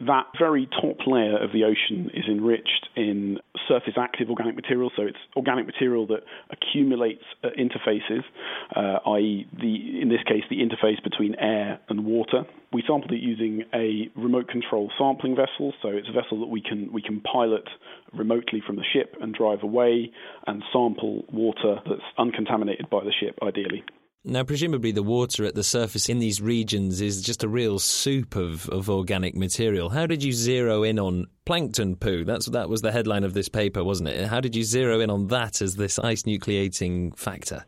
That 0.00 0.26
very 0.38 0.66
top 0.66 1.06
layer 1.06 1.38
of 1.38 1.52
the 1.52 1.64
ocean 1.64 2.10
is 2.12 2.24
enriched 2.28 2.88
in 2.96 3.38
surface 3.68 3.94
active 3.96 4.28
organic 4.28 4.56
material, 4.56 4.90
so 4.96 5.02
it's 5.02 5.18
organic 5.36 5.66
material 5.66 6.06
that 6.08 6.24
accumulates 6.50 7.22
at 7.44 7.52
interfaces, 7.56 8.24
uh, 8.74 8.98
i.e., 9.10 9.46
the, 9.52 10.00
in 10.02 10.08
this 10.08 10.22
case, 10.26 10.42
the 10.50 10.58
interface 10.58 11.02
between 11.02 11.36
air 11.36 11.78
and 11.88 12.04
water. 12.04 12.44
We 12.72 12.82
sampled 12.86 13.12
it 13.12 13.20
using 13.20 13.64
a 13.72 14.10
remote 14.16 14.48
control 14.48 14.90
sampling 14.98 15.36
vessel, 15.36 15.72
so 15.80 15.88
it's 15.90 16.08
a 16.08 16.12
vessel 16.12 16.40
that 16.40 16.48
we 16.48 16.60
can 16.60 16.92
we 16.92 17.00
can 17.00 17.20
pilot 17.20 17.68
remotely 18.12 18.62
from 18.66 18.76
the 18.76 18.84
ship 18.92 19.16
and 19.20 19.32
drive 19.32 19.62
away 19.62 20.10
and 20.46 20.62
sample 20.72 21.24
water 21.32 21.76
that's 21.88 22.02
uncontaminated 22.18 22.90
by 22.90 23.04
the 23.04 23.12
ship, 23.12 23.38
ideally. 23.42 23.84
Now, 24.26 24.42
presumably, 24.42 24.90
the 24.90 25.02
water 25.02 25.44
at 25.44 25.54
the 25.54 25.62
surface 25.62 26.08
in 26.08 26.18
these 26.18 26.40
regions 26.40 27.02
is 27.02 27.20
just 27.20 27.44
a 27.44 27.48
real 27.48 27.78
soup 27.78 28.36
of, 28.36 28.66
of 28.70 28.88
organic 28.88 29.36
material. 29.36 29.90
How 29.90 30.06
did 30.06 30.22
you 30.24 30.32
zero 30.32 30.82
in 30.82 30.98
on 30.98 31.26
plankton 31.44 31.96
poo? 31.96 32.24
That's 32.24 32.46
that 32.46 32.70
was 32.70 32.80
the 32.80 32.90
headline 32.90 33.24
of 33.24 33.34
this 33.34 33.50
paper, 33.50 33.84
wasn't 33.84 34.08
it? 34.08 34.26
How 34.26 34.40
did 34.40 34.56
you 34.56 34.64
zero 34.64 35.00
in 35.00 35.10
on 35.10 35.26
that 35.26 35.60
as 35.60 35.76
this 35.76 35.98
ice 35.98 36.22
nucleating 36.22 37.14
factor? 37.18 37.66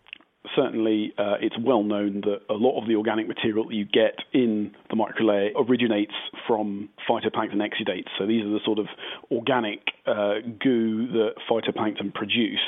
Certainly 0.57 1.13
uh, 1.19 1.35
it's 1.41 1.57
well 1.59 1.83
known 1.83 2.23
that 2.23 2.41
a 2.51 2.55
lot 2.55 2.81
of 2.81 2.89
the 2.89 2.97
organic 2.97 3.29
material 3.29 3.69
that 3.69 3.75
you 3.75 3.85
get 3.85 4.17
in 4.33 4.75
the 4.91 4.97
microlayer 4.97 5.51
originates 5.57 6.15
from 6.47 6.89
phytoplankton 7.09 7.57
exudates. 7.57 8.09
So 8.19 8.27
these 8.27 8.43
are 8.45 8.51
the 8.51 8.61
sort 8.65 8.79
of 8.79 8.87
organic 9.31 9.81
uh, 10.07 10.37
goo 10.63 11.07
that 11.09 11.35
phytoplankton 11.49 12.15
produce. 12.15 12.61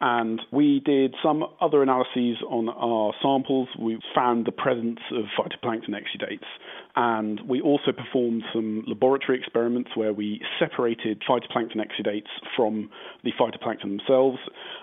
And 0.00 0.40
we 0.50 0.80
did 0.84 1.14
some 1.22 1.44
other 1.60 1.82
analyses 1.82 2.38
on 2.48 2.68
our 2.68 3.12
samples. 3.22 3.68
We 3.78 4.00
found 4.14 4.46
the 4.46 4.52
presence 4.52 5.00
of 5.12 5.24
phytoplankton 5.38 5.90
exudates. 5.90 6.46
And 6.94 7.40
we 7.48 7.60
also 7.60 7.92
performed 7.92 8.42
some 8.52 8.84
laboratory 8.86 9.38
experiments 9.38 9.90
where 9.94 10.12
we 10.12 10.42
separated 10.58 11.22
phytoplankton 11.28 11.76
exudates 11.76 12.28
from 12.54 12.90
the 13.24 13.32
phytoplankton 13.32 13.98
themselves. 13.98 14.38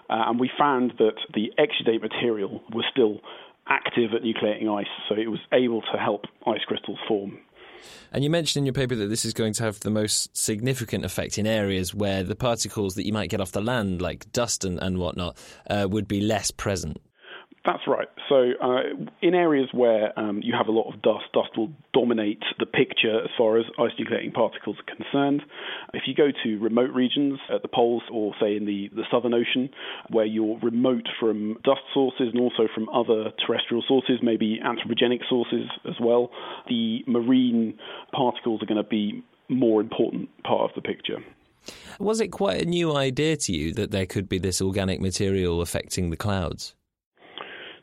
Uh, 0.10 0.24
and 0.28 0.40
we 0.40 0.50
found 0.58 0.94
that 0.98 1.16
the 1.34 1.52
exudate 1.60 2.02
material 2.02 2.62
was 2.74 2.86
still 2.92 3.20
active 3.68 4.14
at 4.16 4.24
nucleating 4.24 4.68
ice, 4.68 4.88
so 5.08 5.16
it 5.16 5.30
was 5.30 5.40
able 5.54 5.82
to 5.82 5.98
help 6.00 6.26
ice 6.48 6.62
crystals 6.68 6.98
form. 7.08 7.38
And 8.12 8.24
you 8.24 8.30
mentioned 8.30 8.62
in 8.62 8.66
your 8.66 8.74
paper 8.74 8.96
that 8.96 9.08
this 9.08 9.24
is 9.24 9.34
going 9.34 9.54
to 9.54 9.64
have 9.64 9.80
the 9.82 9.92
most 9.92 10.36
significant 10.36 11.06
effect 11.06 11.38
in 11.38 11.46
areas 11.46 11.94
where 11.94 12.24
the 12.24 12.36
particles 12.36 12.96
that 12.96 13.06
you 13.06 13.14
might 13.14 13.30
get 13.30 13.40
off 13.40 13.52
the 13.52 13.62
land, 13.62 14.02
like 14.02 14.32
dust 14.34 14.66
and, 14.66 14.80
and 14.82 14.98
whatnot, 14.98 15.38
uh, 15.70 15.88
would 15.90 16.08
be 16.08 16.20
less 16.20 16.50
present. 16.50 17.00
That's 17.66 17.86
right. 17.88 18.08
So, 18.30 18.52
uh, 18.62 18.82
in 19.22 19.36
areas 19.36 19.68
where 19.74 20.18
um, 20.18 20.40
you 20.42 20.54
have 20.58 20.68
a 20.68 20.72
lot 20.72 20.94
of 20.94 21.02
dust, 21.02 21.26
dust 21.34 21.50
will 21.58 21.72
dominate 21.94 22.42
the 22.58 22.66
picture 22.66 23.20
as 23.24 23.30
far 23.38 23.58
as 23.58 23.66
ice 23.78 23.92
nucleating 24.00 24.34
particles 24.34 24.78
are 24.80 24.96
concerned. 24.96 25.42
If 25.94 26.04
you 26.08 26.16
go 26.16 26.30
to 26.44 26.58
remote 26.60 26.92
regions 26.92 27.38
at 27.54 27.62
the 27.62 27.68
poles 27.68 28.04
or, 28.12 28.34
say, 28.40 28.56
in 28.56 28.66
the, 28.66 28.90
the 28.96 29.04
Southern 29.12 29.34
Ocean, 29.34 29.70
where 30.10 30.26
you're 30.26 30.58
remote 30.60 31.08
from 31.20 31.58
dust 31.66 31.82
sources 31.94 32.30
and 32.32 32.40
also 32.40 32.70
from 32.74 32.88
other 32.90 33.32
terrestrial 33.46 33.84
sources, 33.86 34.20
maybe 34.24 34.60
anthropogenic 34.64 35.28
sources 35.30 35.70
as 35.86 35.96
well, 36.00 36.32
the 36.70 37.04
marine 37.08 37.78
particles 38.14 38.64
are 38.64 38.68
going 38.68 38.82
to 38.82 38.90
be 38.90 39.22
more 39.50 39.82
important 39.82 40.30
part 40.44 40.70
of 40.70 40.76
the 40.76 40.82
picture. 40.82 41.18
Was 42.00 42.22
it 42.22 42.30
quite 42.30 42.62
a 42.62 42.66
new 42.66 42.96
idea 42.96 43.36
to 43.36 43.52
you 43.52 43.74
that 43.74 43.92
there 43.92 44.06
could 44.06 44.30
be 44.30 44.38
this 44.38 44.62
organic 44.62 45.02
material 45.02 45.62
affecting 45.62 46.10
the 46.10 46.18
clouds? 46.18 46.74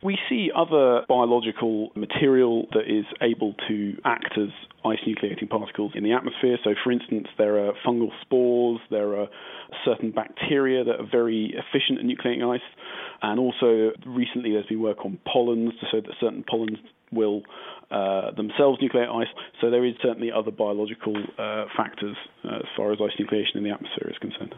We 0.06 0.16
see 0.28 0.52
other 0.54 1.02
biological 1.08 1.90
material 1.96 2.68
that 2.75 2.86
is 2.86 3.06
able 3.20 3.54
to 3.66 3.96
act 4.04 4.38
as 4.38 4.50
ice 4.84 5.00
nucleating 5.04 5.50
particles 5.50 5.94
in 5.96 6.04
the 6.04 6.12
atmosphere. 6.12 6.58
So, 6.62 6.75
for 6.84 6.92
instance, 6.92 7.26
there 7.38 7.58
are 7.58 7.72
fungal 7.84 8.10
spores, 8.20 8.78
there 8.88 9.16
are 9.16 9.26
certain 9.84 10.12
bacteria 10.12 10.84
that 10.84 11.00
are 11.00 11.08
very 11.10 11.52
efficient 11.58 11.98
at 11.98 12.04
nucleating 12.04 12.48
ice, 12.48 12.62
and 13.20 13.40
also 13.40 13.90
recently 14.06 14.52
there's 14.52 14.66
been 14.66 14.80
work 14.80 15.04
on 15.04 15.18
pollens 15.26 15.72
to 15.80 15.86
show 15.90 16.00
that 16.00 16.14
certain 16.20 16.44
pollens 16.48 16.78
will 17.10 17.42
uh, 17.90 18.30
themselves 18.36 18.78
nucleate 18.78 19.10
ice. 19.10 19.34
So, 19.60 19.70
there 19.70 19.84
is 19.84 19.94
certainly 20.00 20.30
other 20.30 20.52
biological 20.52 21.16
uh, 21.36 21.64
factors 21.76 22.14
uh, 22.44 22.58
as 22.58 22.70
far 22.76 22.92
as 22.92 22.98
ice 23.02 23.18
nucleation 23.18 23.56
in 23.56 23.64
the 23.64 23.70
atmosphere 23.70 24.08
is 24.08 24.18
concerned. 24.18 24.54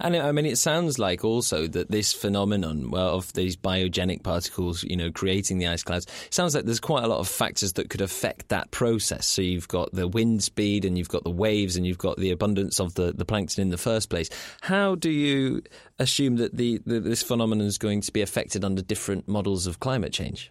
And 0.00 0.16
I 0.16 0.32
mean, 0.32 0.46
it 0.46 0.58
sounds 0.58 0.98
like 0.98 1.24
also 1.24 1.66
that 1.68 1.90
this 1.90 2.12
phenomenon 2.12 2.90
well, 2.90 3.14
of 3.14 3.32
these 3.32 3.56
biogenic 3.56 4.22
particles, 4.22 4.82
you 4.84 4.96
know, 4.96 5.10
creating 5.10 5.58
the 5.58 5.66
ice 5.66 5.82
clouds, 5.82 6.06
sounds 6.30 6.54
like 6.54 6.64
there's 6.64 6.80
quite 6.80 7.04
a 7.04 7.08
lot 7.08 7.18
of 7.18 7.28
factors 7.28 7.74
that 7.74 7.90
could 7.90 8.00
affect 8.00 8.48
that 8.48 8.70
process. 8.70 9.26
So 9.26 9.42
you've 9.42 9.68
got 9.68 9.92
the 9.92 10.08
wind 10.08 10.42
speed, 10.42 10.84
and 10.84 10.96
you've 10.98 11.08
got 11.08 11.24
the 11.24 11.30
waves, 11.30 11.76
and 11.76 11.86
you've 11.86 11.98
got 11.98 12.16
the 12.16 12.30
abundance 12.30 12.80
of 12.80 12.94
the, 12.94 13.12
the 13.12 13.24
plankton 13.24 13.62
in 13.62 13.70
the 13.70 13.78
first 13.78 14.10
place. 14.10 14.28
How 14.62 14.94
do 14.94 15.10
you 15.10 15.62
assume 15.98 16.36
that 16.36 16.56
the, 16.56 16.80
the 16.86 17.00
this 17.00 17.22
phenomenon 17.22 17.66
is 17.66 17.78
going 17.78 18.00
to 18.02 18.12
be 18.12 18.22
affected 18.22 18.64
under 18.64 18.82
different 18.82 19.28
models 19.28 19.66
of 19.66 19.80
climate 19.80 20.12
change? 20.12 20.50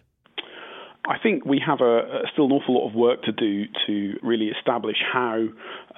I 1.06 1.18
think 1.18 1.44
we 1.44 1.60
have 1.64 1.80
a, 1.82 1.98
a, 1.98 2.22
still 2.32 2.46
an 2.46 2.52
awful 2.52 2.76
lot 2.76 2.88
of 2.88 2.94
work 2.94 3.22
to 3.24 3.32
do 3.32 3.64
to 3.86 4.18
really 4.22 4.46
establish 4.46 4.96
how 5.12 5.48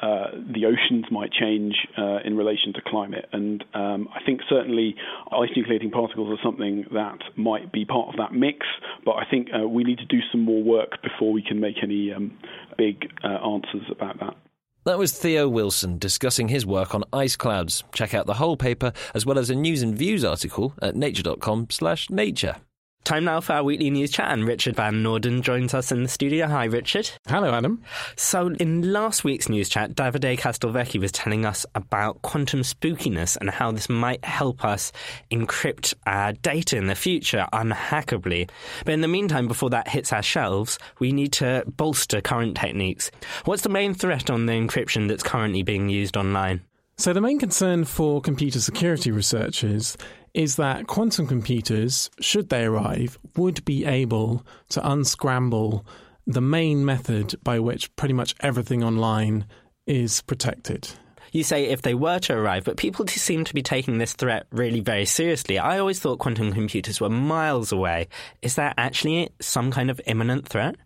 uh, 0.03 0.27
the 0.53 0.67
oceans 0.67 1.07
might 1.11 1.33
change 1.33 1.75
uh, 1.97 2.19
in 2.25 2.37
relation 2.37 2.73
to 2.75 2.81
climate. 2.87 3.27
And 3.33 3.65
um, 3.75 4.09
I 4.15 4.23
think 4.25 4.41
certainly 4.49 4.95
ice 5.33 5.51
nucleating 5.57 5.93
particles 5.93 6.39
are 6.39 6.43
something 6.45 6.85
that 6.93 7.19
might 7.37 7.73
be 7.73 7.85
part 7.85 8.09
of 8.09 8.17
that 8.19 8.33
mix, 8.33 8.67
but 9.05 9.13
I 9.13 9.25
think 9.31 9.49
uh, 9.55 9.67
we 9.67 9.85
need 9.85 9.99
to 9.99 10.07
do 10.07 10.19
some 10.31 10.43
more 10.43 10.63
work 10.63 11.03
before 11.03 11.33
we 11.33 11.43
can 11.43 11.61
make 11.61 11.77
any 11.83 12.13
um, 12.13 12.37
big 12.77 13.11
uh, 13.25 13.29
answers 13.29 13.91
about 13.91 14.21
that. 14.21 14.37
That 14.85 14.99
was 14.99 15.19
Theo 15.19 15.49
Wilson 15.49 15.99
discussing 15.99 16.47
his 16.47 16.65
work 16.65 16.95
on 16.95 17.03
ice 17.13 17.35
clouds. 17.35 17.83
Check 17.93 18.15
out 18.15 18.27
the 18.27 18.35
whole 18.35 18.57
paper 18.57 18.93
as 19.15 19.27
well 19.27 19.39
as 19.39 19.51
a 19.51 19.55
news 19.57 19.83
and 19.83 19.97
views 19.97 20.25
article 20.25 20.75
at 20.81 20.95
nature.com/nature. 20.95 22.57
Time 23.07 23.23
now 23.23 23.41
for 23.41 23.53
our 23.53 23.63
weekly 23.63 23.89
news 23.89 24.11
chat, 24.11 24.33
and 24.33 24.45
Richard 24.45 24.75
Van 24.75 24.95
Noorden 24.95 25.41
joins 25.41 25.75
us 25.75 25.93
in 25.93 26.03
the 26.03 26.09
studio. 26.09 26.49
Hi, 26.49 26.65
Richard. 26.65 27.09
Hello, 27.29 27.55
Adam. 27.55 27.81
So, 28.17 28.49
in 28.59 28.93
last 28.93 29.23
week's 29.23 29.49
news 29.49 29.69
chat, 29.69 29.95
Davide 29.95 30.37
Castelvecchi 30.37 30.99
was 30.99 31.13
telling 31.13 31.47
us 31.47 31.65
about 31.77 32.21
quantum 32.23 32.63
spookiness 32.63 33.37
and 33.37 33.49
how 33.49 33.71
this 33.71 33.89
might 33.89 34.25
help 34.25 34.65
us 34.65 34.91
encrypt 35.31 35.95
our 36.05 36.33
data 36.33 36.77
in 36.77 36.89
the 36.89 36.97
future 36.97 37.47
unhackably. 37.53 38.51
But 38.85 38.95
in 38.95 39.03
the 39.03 39.07
meantime, 39.07 39.47
before 39.47 39.71
that 39.71 39.87
hits 39.87 40.13
our 40.13 40.21
shelves, 40.21 40.77
we 40.99 41.13
need 41.13 41.33
to 41.35 41.63
bolster 41.77 42.21
current 42.21 42.57
techniques. 42.57 43.13
What's 43.45 43.63
the 43.63 43.69
main 43.69 43.95
threat 43.95 44.31
on 44.31 44.47
the 44.47 44.55
encryption 44.55 45.07
that's 45.07 45.23
currently 45.23 45.63
being 45.63 45.89
used 45.89 46.17
online? 46.17 46.63
So, 46.99 47.13
the 47.13 47.21
main 47.21 47.39
concern 47.39 47.85
for 47.85 48.21
computer 48.21 48.59
security 48.59 49.13
researchers 49.13 49.97
is 50.37 50.57
that 50.57 50.87
quantum 50.87 51.27
computers, 51.27 52.11
should 52.21 52.51
they 52.51 52.65
arrive, 52.65 53.19
would 53.37 53.65
be 53.65 53.87
able 53.87 54.45
to 54.69 54.87
unscramble 54.87 55.87
the 56.27 56.43
main 56.43 56.85
method 56.85 57.35
by 57.43 57.59
which 57.59 57.95
pretty 57.97 58.13
much 58.13 58.35
everything 58.41 58.85
online 58.85 59.47
is 59.87 60.21
protected. 60.23 60.91
You 61.33 61.43
say 61.43 61.65
if 61.69 61.81
they 61.81 61.95
were 61.95 62.19
to 62.21 62.35
arrive, 62.35 62.65
but 62.65 62.77
people 62.77 63.07
seem 63.07 63.45
to 63.45 63.55
be 63.55 63.63
taking 63.63 63.97
this 63.97 64.13
threat 64.13 64.47
really 64.51 64.81
very 64.81 65.07
seriously. 65.07 65.59
I 65.59 65.79
always 65.79 66.01
thought 66.01 66.19
quantum 66.19 66.53
computers 66.53 67.01
were 67.01 67.09
miles 67.09 67.73
away. 67.73 68.09
Is 68.43 68.57
that 68.57 68.75
actually 68.77 69.31
some 69.41 69.71
kind 69.71 69.91
of 69.91 70.03
imminent 70.07 70.47
threat? 70.47 70.77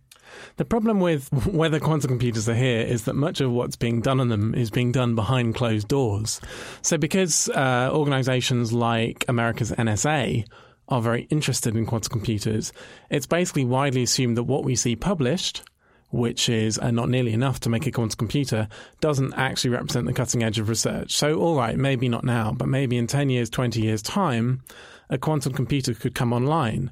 The 0.56 0.64
problem 0.64 1.00
with 1.00 1.30
whether 1.46 1.80
quantum 1.80 2.08
computers 2.08 2.48
are 2.48 2.54
here 2.54 2.80
is 2.80 3.04
that 3.04 3.14
much 3.14 3.40
of 3.40 3.50
what's 3.50 3.76
being 3.76 4.00
done 4.00 4.20
on 4.20 4.28
them 4.28 4.54
is 4.54 4.70
being 4.70 4.92
done 4.92 5.14
behind 5.14 5.54
closed 5.54 5.88
doors. 5.88 6.40
So, 6.82 6.98
because 6.98 7.48
uh, 7.50 7.90
organizations 7.92 8.72
like 8.72 9.24
America's 9.28 9.72
NSA 9.72 10.46
are 10.88 11.00
very 11.00 11.22
interested 11.30 11.76
in 11.76 11.86
quantum 11.86 12.10
computers, 12.10 12.72
it's 13.10 13.26
basically 13.26 13.64
widely 13.64 14.02
assumed 14.02 14.36
that 14.36 14.44
what 14.44 14.64
we 14.64 14.76
see 14.76 14.96
published 14.96 15.62
which 16.10 16.48
is 16.48 16.78
uh, 16.78 16.90
not 16.90 17.08
nearly 17.08 17.32
enough 17.32 17.60
to 17.60 17.68
make 17.68 17.86
a 17.86 17.90
quantum 17.90 18.16
computer, 18.18 18.68
doesn't 19.00 19.32
actually 19.34 19.70
represent 19.70 20.06
the 20.06 20.12
cutting 20.12 20.42
edge 20.42 20.58
of 20.58 20.68
research. 20.68 21.12
So, 21.12 21.38
all 21.38 21.56
right, 21.56 21.76
maybe 21.76 22.08
not 22.08 22.24
now, 22.24 22.52
but 22.52 22.68
maybe 22.68 22.96
in 22.96 23.06
10 23.06 23.30
years, 23.30 23.48
20 23.48 23.80
years' 23.80 24.02
time, 24.02 24.62
a 25.08 25.18
quantum 25.18 25.52
computer 25.52 25.94
could 25.94 26.14
come 26.14 26.32
online 26.32 26.90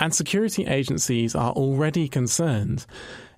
and 0.00 0.14
security 0.14 0.66
agencies 0.66 1.34
are 1.34 1.52
already 1.52 2.08
concerned. 2.08 2.86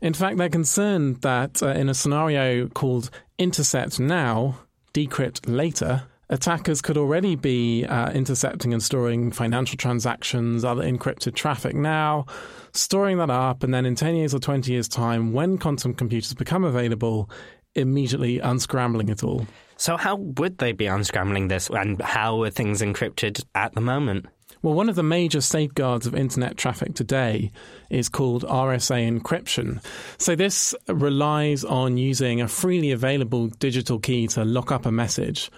In 0.00 0.14
fact, 0.14 0.38
they're 0.38 0.48
concerned 0.48 1.20
that 1.22 1.62
uh, 1.62 1.68
in 1.68 1.88
a 1.88 1.94
scenario 1.94 2.68
called 2.68 3.10
intercept 3.36 4.00
now, 4.00 4.60
decrypt 4.94 5.40
later, 5.46 6.04
attackers 6.30 6.80
could 6.80 6.96
already 6.96 7.36
be 7.36 7.84
uh, 7.84 8.10
intercepting 8.12 8.72
and 8.72 8.82
storing 8.82 9.32
financial 9.32 9.76
transactions, 9.76 10.64
other 10.64 10.82
encrypted 10.82 11.34
traffic 11.34 11.74
now, 11.74 12.26
storing 12.72 13.18
that 13.18 13.30
up, 13.30 13.62
and 13.62 13.74
then 13.74 13.84
in 13.84 13.94
10 13.94 14.14
years 14.14 14.34
or 14.34 14.38
20 14.38 14.72
years' 14.72 14.88
time, 14.88 15.32
when 15.32 15.58
quantum 15.58 15.92
computers 15.92 16.32
become 16.32 16.64
available, 16.64 17.28
immediately 17.74 18.38
unscrambling 18.38 19.10
it 19.10 19.24
all. 19.24 19.46
So, 19.76 19.96
how 19.96 20.16
would 20.16 20.58
they 20.58 20.72
be 20.72 20.84
unscrambling 20.84 21.48
this, 21.48 21.68
and 21.68 22.00
how 22.00 22.42
are 22.42 22.50
things 22.50 22.82
encrypted 22.82 23.44
at 23.54 23.74
the 23.74 23.80
moment? 23.80 24.26
Well, 24.62 24.74
one 24.74 24.88
of 24.88 24.94
the 24.94 25.02
major 25.02 25.40
safeguards 25.40 26.06
of 26.06 26.14
internet 26.14 26.56
traffic 26.56 26.94
today 26.94 27.50
is 27.90 28.08
called 28.08 28.44
RSA 28.44 29.10
encryption. 29.10 29.84
So, 30.18 30.36
this 30.36 30.72
relies 30.86 31.64
on 31.64 31.96
using 31.96 32.40
a 32.40 32.46
freely 32.46 32.92
available 32.92 33.48
digital 33.48 33.98
key 33.98 34.28
to 34.28 34.44
lock 34.44 34.70
up 34.70 34.86
a 34.86 34.92
message, 34.92 35.50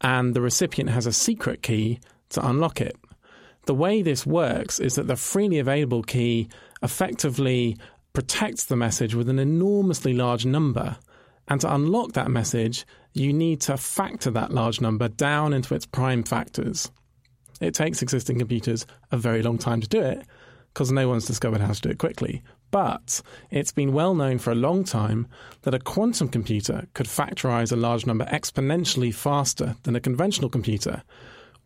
and 0.00 0.34
the 0.34 0.40
recipient 0.40 0.90
has 0.90 1.06
a 1.06 1.12
secret 1.12 1.62
key 1.62 2.00
to 2.30 2.44
unlock 2.44 2.80
it. 2.80 2.96
The 3.66 3.74
way 3.74 4.02
this 4.02 4.26
works 4.26 4.80
is 4.80 4.96
that 4.96 5.06
the 5.06 5.14
freely 5.14 5.60
available 5.60 6.02
key 6.02 6.48
effectively 6.82 7.76
protects 8.14 8.64
the 8.64 8.74
message 8.74 9.14
with 9.14 9.28
an 9.28 9.38
enormously 9.38 10.12
large 10.12 10.44
number. 10.44 10.96
And 11.46 11.60
to 11.60 11.72
unlock 11.72 12.14
that 12.14 12.32
message, 12.32 12.84
you 13.12 13.32
need 13.32 13.60
to 13.62 13.76
factor 13.76 14.32
that 14.32 14.50
large 14.50 14.80
number 14.80 15.06
down 15.06 15.52
into 15.52 15.76
its 15.76 15.86
prime 15.86 16.24
factors. 16.24 16.90
It 17.60 17.74
takes 17.74 18.02
existing 18.02 18.38
computers 18.38 18.86
a 19.12 19.16
very 19.16 19.42
long 19.42 19.58
time 19.58 19.80
to 19.80 19.88
do 19.88 20.00
it 20.00 20.26
because 20.72 20.90
no 20.90 21.08
one's 21.08 21.26
discovered 21.26 21.60
how 21.60 21.72
to 21.72 21.80
do 21.80 21.90
it 21.90 21.98
quickly. 21.98 22.42
But 22.70 23.20
it's 23.50 23.72
been 23.72 23.92
well 23.92 24.14
known 24.14 24.38
for 24.38 24.52
a 24.52 24.56
long 24.56 24.84
time 24.84 25.26
that 25.62 25.74
a 25.74 25.80
quantum 25.80 26.28
computer 26.28 26.86
could 26.94 27.06
factorize 27.06 27.72
a 27.72 27.76
large 27.76 28.06
number 28.06 28.24
exponentially 28.26 29.12
faster 29.12 29.76
than 29.82 29.96
a 29.96 30.00
conventional 30.00 30.48
computer. 30.48 31.02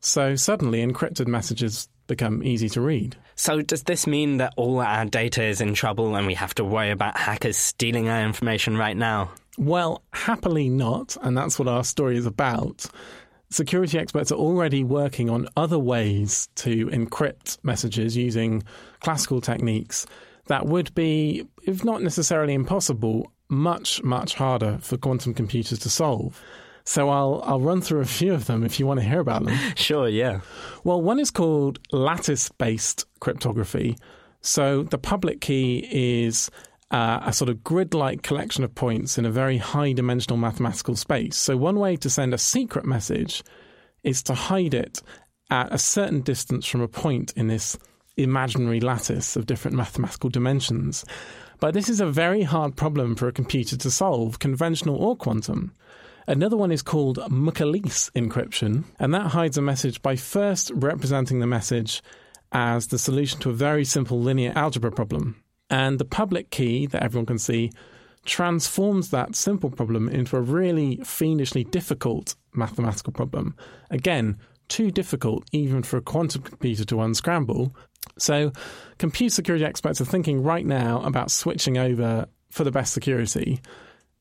So 0.00 0.36
suddenly 0.36 0.84
encrypted 0.84 1.26
messages 1.26 1.88
become 2.06 2.42
easy 2.42 2.68
to 2.70 2.80
read. 2.80 3.16
So, 3.36 3.62
does 3.62 3.84
this 3.84 4.06
mean 4.06 4.36
that 4.36 4.52
all 4.56 4.80
our 4.80 5.06
data 5.06 5.42
is 5.42 5.60
in 5.60 5.74
trouble 5.74 6.14
and 6.16 6.26
we 6.26 6.34
have 6.34 6.54
to 6.56 6.64
worry 6.64 6.90
about 6.90 7.16
hackers 7.16 7.56
stealing 7.56 8.08
our 8.08 8.22
information 8.22 8.76
right 8.76 8.96
now? 8.96 9.32
Well, 9.56 10.02
happily 10.12 10.68
not, 10.68 11.16
and 11.22 11.36
that's 11.36 11.58
what 11.58 11.68
our 11.68 11.84
story 11.84 12.16
is 12.16 12.26
about 12.26 12.86
security 13.54 13.98
experts 13.98 14.32
are 14.32 14.36
already 14.36 14.82
working 14.82 15.30
on 15.30 15.48
other 15.56 15.78
ways 15.78 16.48
to 16.56 16.88
encrypt 16.88 17.56
messages 17.62 18.16
using 18.16 18.62
classical 19.00 19.40
techniques 19.40 20.06
that 20.46 20.66
would 20.66 20.94
be, 20.94 21.46
if 21.62 21.84
not 21.84 22.02
necessarily 22.02 22.52
impossible, 22.52 23.30
much, 23.48 24.02
much 24.02 24.34
harder 24.34 24.78
for 24.80 24.96
quantum 24.96 25.32
computers 25.32 25.78
to 25.78 25.88
solve. 25.88 26.42
So 26.84 27.08
I'll 27.08 27.42
I'll 27.46 27.60
run 27.60 27.80
through 27.80 28.00
a 28.00 28.06
few 28.06 28.34
of 28.34 28.44
them 28.46 28.62
if 28.62 28.78
you 28.78 28.86
want 28.86 29.00
to 29.00 29.06
hear 29.06 29.20
about 29.20 29.44
them. 29.44 29.56
Sure, 29.76 30.08
yeah. 30.08 30.40
Well, 30.82 31.00
one 31.00 31.18
is 31.18 31.30
called 31.30 31.78
lattice-based 31.92 33.06
cryptography. 33.20 33.96
So 34.42 34.82
the 34.82 34.98
public 34.98 35.40
key 35.40 35.88
is 35.90 36.50
uh, 36.94 37.18
a 37.26 37.32
sort 37.32 37.48
of 37.48 37.64
grid 37.64 37.92
like 37.92 38.22
collection 38.22 38.62
of 38.62 38.72
points 38.72 39.18
in 39.18 39.26
a 39.26 39.30
very 39.30 39.58
high 39.58 39.92
dimensional 39.92 40.36
mathematical 40.36 40.94
space. 40.94 41.36
So, 41.36 41.56
one 41.56 41.80
way 41.80 41.96
to 41.96 42.08
send 42.08 42.32
a 42.32 42.38
secret 42.38 42.84
message 42.84 43.42
is 44.04 44.22
to 44.22 44.34
hide 44.34 44.74
it 44.74 45.02
at 45.50 45.74
a 45.74 45.78
certain 45.78 46.20
distance 46.20 46.64
from 46.64 46.82
a 46.82 46.88
point 46.88 47.32
in 47.34 47.48
this 47.48 47.76
imaginary 48.16 48.78
lattice 48.78 49.34
of 49.34 49.46
different 49.46 49.76
mathematical 49.76 50.30
dimensions. 50.30 51.04
But 51.58 51.74
this 51.74 51.88
is 51.88 52.00
a 52.00 52.06
very 52.06 52.44
hard 52.44 52.76
problem 52.76 53.16
for 53.16 53.26
a 53.26 53.32
computer 53.32 53.76
to 53.76 53.90
solve, 53.90 54.38
conventional 54.38 54.94
or 54.94 55.16
quantum. 55.16 55.72
Another 56.28 56.56
one 56.56 56.70
is 56.70 56.82
called 56.82 57.18
McEliece 57.28 58.12
encryption, 58.12 58.84
and 59.00 59.12
that 59.12 59.32
hides 59.32 59.58
a 59.58 59.62
message 59.62 60.00
by 60.00 60.14
first 60.14 60.70
representing 60.72 61.40
the 61.40 61.46
message 61.48 62.04
as 62.52 62.86
the 62.86 63.00
solution 63.00 63.40
to 63.40 63.50
a 63.50 63.54
very 63.54 63.84
simple 63.84 64.20
linear 64.20 64.52
algebra 64.54 64.92
problem. 64.92 65.43
And 65.74 65.98
the 65.98 66.04
public 66.04 66.50
key 66.50 66.86
that 66.86 67.02
everyone 67.02 67.26
can 67.26 67.38
see 67.40 67.72
transforms 68.24 69.10
that 69.10 69.34
simple 69.34 69.70
problem 69.70 70.08
into 70.08 70.36
a 70.36 70.40
really 70.40 71.00
fiendishly 71.02 71.64
difficult 71.64 72.36
mathematical 72.52 73.12
problem. 73.12 73.56
Again, 73.90 74.38
too 74.68 74.92
difficult 74.92 75.44
even 75.50 75.82
for 75.82 75.96
a 75.96 76.00
quantum 76.00 76.42
computer 76.42 76.84
to 76.84 77.00
unscramble. 77.00 77.74
So, 78.18 78.52
computer 78.98 79.34
security 79.34 79.64
experts 79.64 80.00
are 80.00 80.04
thinking 80.04 80.44
right 80.44 80.64
now 80.64 81.02
about 81.02 81.32
switching 81.32 81.76
over 81.76 82.26
for 82.50 82.62
the 82.62 82.70
best 82.70 82.92
security 82.92 83.60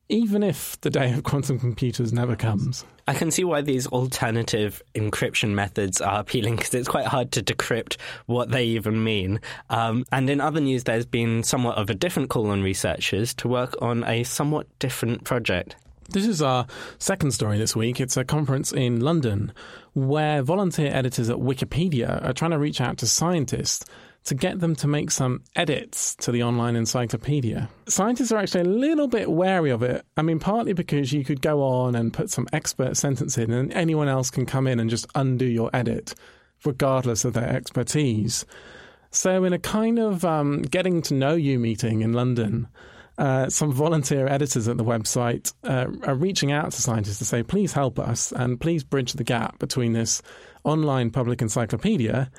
even 0.08 0.42
if 0.42 0.80
the 0.82 0.90
day 0.90 1.12
of 1.12 1.22
quantum 1.22 1.58
computers 1.58 2.12
never 2.12 2.36
comes. 2.36 2.84
I 3.06 3.14
can 3.14 3.30
see 3.30 3.44
why 3.44 3.60
these 3.60 3.86
alternative 3.86 4.82
encryption 4.94 5.50
methods 5.50 6.00
are 6.00 6.20
appealing 6.20 6.56
because 6.56 6.74
it's 6.74 6.88
quite 6.88 7.06
hard 7.06 7.32
to 7.32 7.42
decrypt 7.42 7.96
what 8.26 8.50
they 8.50 8.64
even 8.64 9.02
mean. 9.02 9.40
Um, 9.70 10.04
and 10.12 10.28
in 10.30 10.40
other 10.40 10.60
news, 10.60 10.84
there's 10.84 11.06
been 11.06 11.42
somewhat 11.42 11.76
of 11.76 11.90
a 11.90 11.94
different 11.94 12.30
call 12.30 12.50
on 12.50 12.62
researchers 12.62 13.34
to 13.34 13.48
work 13.48 13.76
on 13.82 14.04
a 14.04 14.24
somewhat 14.24 14.66
different 14.78 15.24
project. 15.24 15.76
This 16.10 16.26
is 16.26 16.42
our 16.42 16.66
second 16.98 17.32
story 17.32 17.58
this 17.58 17.74
week. 17.74 18.00
It's 18.00 18.16
a 18.16 18.24
conference 18.24 18.72
in 18.72 19.00
London 19.00 19.52
where 19.94 20.42
volunteer 20.42 20.90
editors 20.92 21.30
at 21.30 21.36
Wikipedia 21.36 22.24
are 22.24 22.32
trying 22.32 22.50
to 22.50 22.58
reach 22.58 22.80
out 22.80 22.98
to 22.98 23.06
scientists 23.06 23.86
to 24.24 24.34
get 24.34 24.60
them 24.60 24.74
to 24.76 24.88
make 24.88 25.10
some 25.10 25.42
edits 25.54 26.14
to 26.16 26.32
the 26.32 26.42
online 26.42 26.76
encyclopedia. 26.76 27.68
Scientists 27.86 28.32
are 28.32 28.38
actually 28.38 28.62
a 28.62 28.72
little 28.72 29.06
bit 29.06 29.30
wary 29.30 29.70
of 29.70 29.82
it. 29.82 30.04
I 30.16 30.22
mean, 30.22 30.38
partly 30.38 30.72
because 30.72 31.12
you 31.12 31.24
could 31.24 31.42
go 31.42 31.62
on 31.62 31.94
and 31.94 32.12
put 32.12 32.30
some 32.30 32.48
expert 32.52 32.96
sentence 32.96 33.36
in, 33.36 33.52
and 33.52 33.72
anyone 33.74 34.08
else 34.08 34.30
can 34.30 34.46
come 34.46 34.66
in 34.66 34.80
and 34.80 34.88
just 34.88 35.06
undo 35.14 35.44
your 35.44 35.70
edit, 35.74 36.14
regardless 36.64 37.24
of 37.24 37.34
their 37.34 37.48
expertise. 37.48 38.46
So, 39.10 39.44
in 39.44 39.52
a 39.52 39.58
kind 39.58 39.98
of 39.98 40.24
um, 40.24 40.62
getting 40.62 41.02
to 41.02 41.14
know 41.14 41.34
you 41.34 41.58
meeting 41.58 42.00
in 42.00 42.14
London, 42.14 42.66
uh, 43.18 43.48
some 43.48 43.70
volunteer 43.70 44.26
editors 44.26 44.66
at 44.66 44.76
the 44.76 44.84
website 44.84 45.52
uh, 45.64 45.86
are 46.02 46.16
reaching 46.16 46.50
out 46.50 46.72
to 46.72 46.82
scientists 46.82 47.18
to 47.18 47.24
say, 47.24 47.42
please 47.42 47.72
help 47.72 47.98
us 47.98 48.32
and 48.32 48.58
please 48.58 48.82
bridge 48.82 49.12
the 49.12 49.22
gap 49.22 49.58
between 49.58 49.92
this 49.92 50.20
online 50.64 51.10
public 51.10 51.40
encyclopedia 51.40 52.30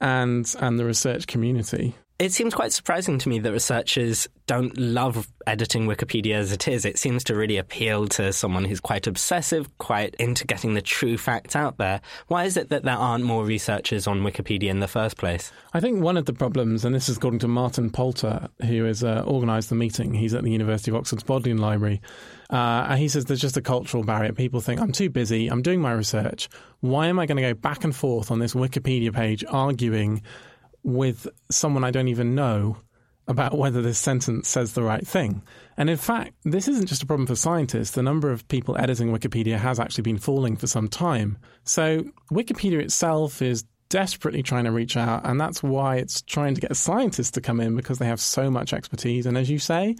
and 0.00 0.54
and 0.60 0.78
the 0.78 0.84
research 0.84 1.26
community. 1.26 1.94
It 2.20 2.32
seems 2.32 2.54
quite 2.54 2.70
surprising 2.70 3.16
to 3.16 3.30
me 3.30 3.38
that 3.38 3.50
researchers 3.50 4.28
don't 4.46 4.76
love 4.76 5.26
editing 5.46 5.86
Wikipedia 5.86 6.34
as 6.34 6.52
it 6.52 6.68
is. 6.68 6.84
It 6.84 6.98
seems 6.98 7.24
to 7.24 7.34
really 7.34 7.56
appeal 7.56 8.08
to 8.08 8.30
someone 8.34 8.66
who's 8.66 8.78
quite 8.78 9.06
obsessive, 9.06 9.78
quite 9.78 10.16
into 10.16 10.46
getting 10.46 10.74
the 10.74 10.82
true 10.82 11.16
facts 11.16 11.56
out 11.56 11.78
there. 11.78 12.02
Why 12.26 12.44
is 12.44 12.58
it 12.58 12.68
that 12.68 12.82
there 12.82 12.94
aren't 12.94 13.24
more 13.24 13.46
researchers 13.46 14.06
on 14.06 14.20
Wikipedia 14.20 14.68
in 14.68 14.80
the 14.80 14.86
first 14.86 15.16
place? 15.16 15.50
I 15.72 15.80
think 15.80 16.02
one 16.02 16.18
of 16.18 16.26
the 16.26 16.34
problems, 16.34 16.84
and 16.84 16.94
this 16.94 17.08
is 17.08 17.16
according 17.16 17.38
to 17.38 17.48
Martin 17.48 17.88
Poulter, 17.88 18.50
who 18.66 18.84
has 18.84 19.02
uh, 19.02 19.24
organised 19.26 19.70
the 19.70 19.74
meeting, 19.74 20.12
he's 20.12 20.34
at 20.34 20.44
the 20.44 20.52
University 20.52 20.90
of 20.90 20.98
Oxford's 20.98 21.22
Bodleian 21.22 21.56
Library. 21.56 22.02
Uh, 22.50 22.86
and 22.90 22.98
he 22.98 23.08
says 23.08 23.24
there's 23.24 23.40
just 23.40 23.56
a 23.56 23.62
cultural 23.62 24.04
barrier. 24.04 24.34
People 24.34 24.60
think, 24.60 24.78
I'm 24.78 24.92
too 24.92 25.08
busy, 25.08 25.48
I'm 25.48 25.62
doing 25.62 25.80
my 25.80 25.92
research. 25.92 26.50
Why 26.80 27.06
am 27.06 27.18
I 27.18 27.24
going 27.24 27.36
to 27.36 27.42
go 27.42 27.54
back 27.54 27.82
and 27.82 27.96
forth 27.96 28.30
on 28.30 28.40
this 28.40 28.52
Wikipedia 28.52 29.14
page 29.14 29.42
arguing 29.48 30.20
with 30.82 31.26
someone 31.50 31.84
I 31.84 31.90
don't 31.90 32.08
even 32.08 32.34
know 32.34 32.76
about 33.28 33.56
whether 33.56 33.80
this 33.80 33.98
sentence 33.98 34.48
says 34.48 34.72
the 34.72 34.82
right 34.82 35.06
thing. 35.06 35.42
And 35.76 35.88
in 35.88 35.96
fact, 35.96 36.34
this 36.44 36.66
isn't 36.66 36.88
just 36.88 37.02
a 37.02 37.06
problem 37.06 37.28
for 37.28 37.36
scientists. 37.36 37.92
The 37.92 38.02
number 38.02 38.32
of 38.32 38.46
people 38.48 38.76
editing 38.76 39.12
Wikipedia 39.12 39.56
has 39.56 39.78
actually 39.78 40.02
been 40.02 40.18
falling 40.18 40.56
for 40.56 40.66
some 40.66 40.88
time. 40.88 41.38
So 41.64 42.04
Wikipedia 42.32 42.80
itself 42.80 43.40
is 43.40 43.64
desperately 43.88 44.42
trying 44.42 44.64
to 44.64 44.72
reach 44.72 44.96
out, 44.96 45.24
and 45.24 45.40
that's 45.40 45.62
why 45.62 45.96
it's 45.96 46.22
trying 46.22 46.54
to 46.54 46.60
get 46.60 46.76
scientists 46.76 47.30
to 47.32 47.40
come 47.40 47.60
in 47.60 47.76
because 47.76 47.98
they 47.98 48.06
have 48.06 48.20
so 48.20 48.50
much 48.50 48.72
expertise. 48.72 49.26
And 49.26 49.38
as 49.38 49.48
you 49.48 49.58
say, 49.58 49.96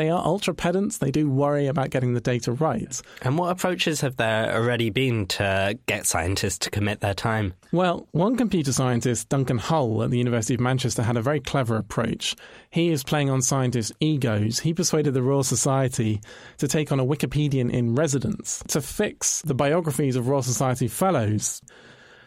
they 0.00 0.08
are 0.08 0.24
ultra 0.24 0.54
pedants. 0.54 0.96
They 0.96 1.10
do 1.10 1.30
worry 1.30 1.66
about 1.66 1.90
getting 1.90 2.14
the 2.14 2.22
data 2.22 2.52
right. 2.52 2.98
And 3.20 3.36
what 3.36 3.50
approaches 3.50 4.00
have 4.00 4.16
there 4.16 4.50
already 4.56 4.88
been 4.88 5.26
to 5.26 5.78
get 5.84 6.06
scientists 6.06 6.56
to 6.60 6.70
commit 6.70 7.00
their 7.00 7.12
time? 7.12 7.52
Well, 7.70 8.08
one 8.12 8.36
computer 8.36 8.72
scientist, 8.72 9.28
Duncan 9.28 9.58
Hull 9.58 10.02
at 10.02 10.08
the 10.08 10.16
University 10.16 10.54
of 10.54 10.60
Manchester, 10.60 11.02
had 11.02 11.18
a 11.18 11.22
very 11.22 11.38
clever 11.38 11.76
approach. 11.76 12.34
He 12.70 12.88
is 12.88 13.04
playing 13.04 13.28
on 13.28 13.42
scientists' 13.42 13.92
egos. 14.00 14.60
He 14.60 14.72
persuaded 14.72 15.12
the 15.12 15.22
Royal 15.22 15.44
Society 15.44 16.22
to 16.56 16.66
take 16.66 16.90
on 16.92 16.98
a 16.98 17.04
Wikipedian 17.04 17.70
in 17.70 17.94
residence 17.94 18.64
to 18.68 18.80
fix 18.80 19.42
the 19.42 19.54
biographies 19.54 20.16
of 20.16 20.28
Royal 20.28 20.42
Society 20.42 20.88
fellows 20.88 21.60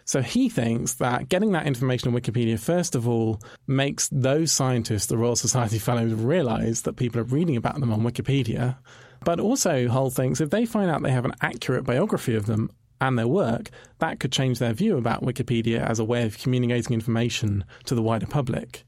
so 0.05 0.21
he 0.21 0.49
thinks 0.49 0.95
that 0.95 1.29
getting 1.29 1.51
that 1.53 1.67
information 1.67 2.13
on 2.13 2.19
Wikipedia, 2.19 2.59
first 2.59 2.95
of 2.95 3.07
all, 3.07 3.41
makes 3.67 4.09
those 4.09 4.51
scientists, 4.51 5.07
the 5.07 5.17
Royal 5.17 5.35
Society 5.35 5.79
Fellows, 5.79 6.13
realize 6.13 6.81
that 6.83 6.97
people 6.97 7.21
are 7.21 7.25
reading 7.25 7.55
about 7.55 7.79
them 7.79 7.91
on 7.91 8.01
Wikipedia. 8.01 8.77
But 9.23 9.39
also, 9.39 9.87
Hull 9.87 10.09
thinks 10.09 10.41
if 10.41 10.49
they 10.49 10.65
find 10.65 10.91
out 10.91 11.01
they 11.01 11.11
have 11.11 11.25
an 11.25 11.35
accurate 11.41 11.85
biography 11.85 12.35
of 12.35 12.45
them 12.45 12.69
and 12.99 13.17
their 13.17 13.27
work, 13.27 13.69
that 13.99 14.19
could 14.19 14.31
change 14.31 14.59
their 14.59 14.73
view 14.73 14.97
about 14.97 15.23
Wikipedia 15.23 15.79
as 15.79 15.99
a 15.99 16.05
way 16.05 16.25
of 16.25 16.37
communicating 16.37 16.93
information 16.93 17.63
to 17.85 17.95
the 17.95 18.01
wider 18.01 18.25
public. 18.25 18.85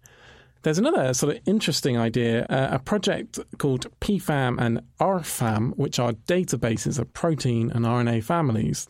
There's 0.64 0.80
another 0.80 1.14
sort 1.14 1.36
of 1.36 1.42
interesting 1.46 1.98
idea, 1.98 2.46
uh, 2.46 2.70
a 2.72 2.80
project 2.80 3.40
called 3.60 3.86
PFAM 4.00 4.60
and 4.60 4.82
RFAM, 5.00 5.78
which 5.78 6.00
are 6.00 6.14
databases 6.14 6.98
of 6.98 7.14
protein 7.14 7.72
and 7.72 7.86
RNA 7.86 8.24
families. 8.24 8.88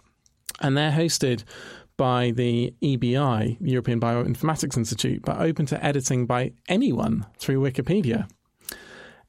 And 0.61 0.77
they're 0.77 0.91
hosted 0.91 1.43
by 1.97 2.31
the 2.31 2.73
EBI, 2.81 3.57
European 3.61 3.99
Bioinformatics 3.99 4.77
Institute, 4.77 5.21
but 5.23 5.39
open 5.39 5.65
to 5.67 5.83
editing 5.83 6.25
by 6.25 6.51
anyone 6.67 7.25
through 7.37 7.61
Wikipedia. 7.61 8.27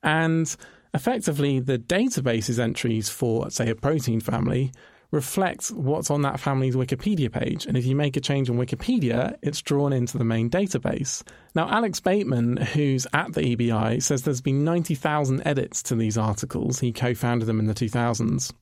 And 0.02 0.54
effectively, 0.94 1.60
the 1.60 1.78
database's 1.78 2.58
entries 2.58 3.08
for, 3.08 3.50
say, 3.50 3.70
a 3.70 3.74
protein 3.74 4.20
family 4.20 4.72
reflect 5.10 5.68
what's 5.68 6.10
on 6.10 6.22
that 6.22 6.40
family's 6.40 6.74
Wikipedia 6.74 7.30
page. 7.32 7.66
And 7.66 7.76
if 7.76 7.86
you 7.86 7.94
make 7.94 8.16
a 8.16 8.20
change 8.20 8.50
on 8.50 8.56
Wikipedia, 8.56 9.36
it's 9.42 9.62
drawn 9.62 9.92
into 9.92 10.18
the 10.18 10.24
main 10.24 10.50
database. 10.50 11.22
Now, 11.54 11.68
Alex 11.68 12.00
Bateman, 12.00 12.56
who's 12.56 13.06
at 13.12 13.32
the 13.32 13.56
EBI, 13.56 14.02
says 14.02 14.22
there's 14.22 14.40
been 14.40 14.64
90,000 14.64 15.46
edits 15.46 15.82
to 15.84 15.94
these 15.94 16.18
articles. 16.18 16.80
He 16.80 16.92
co 16.92 17.14
founded 17.14 17.46
them 17.48 17.60
in 17.60 17.66
the 17.66 17.74
2000s. 17.74 18.52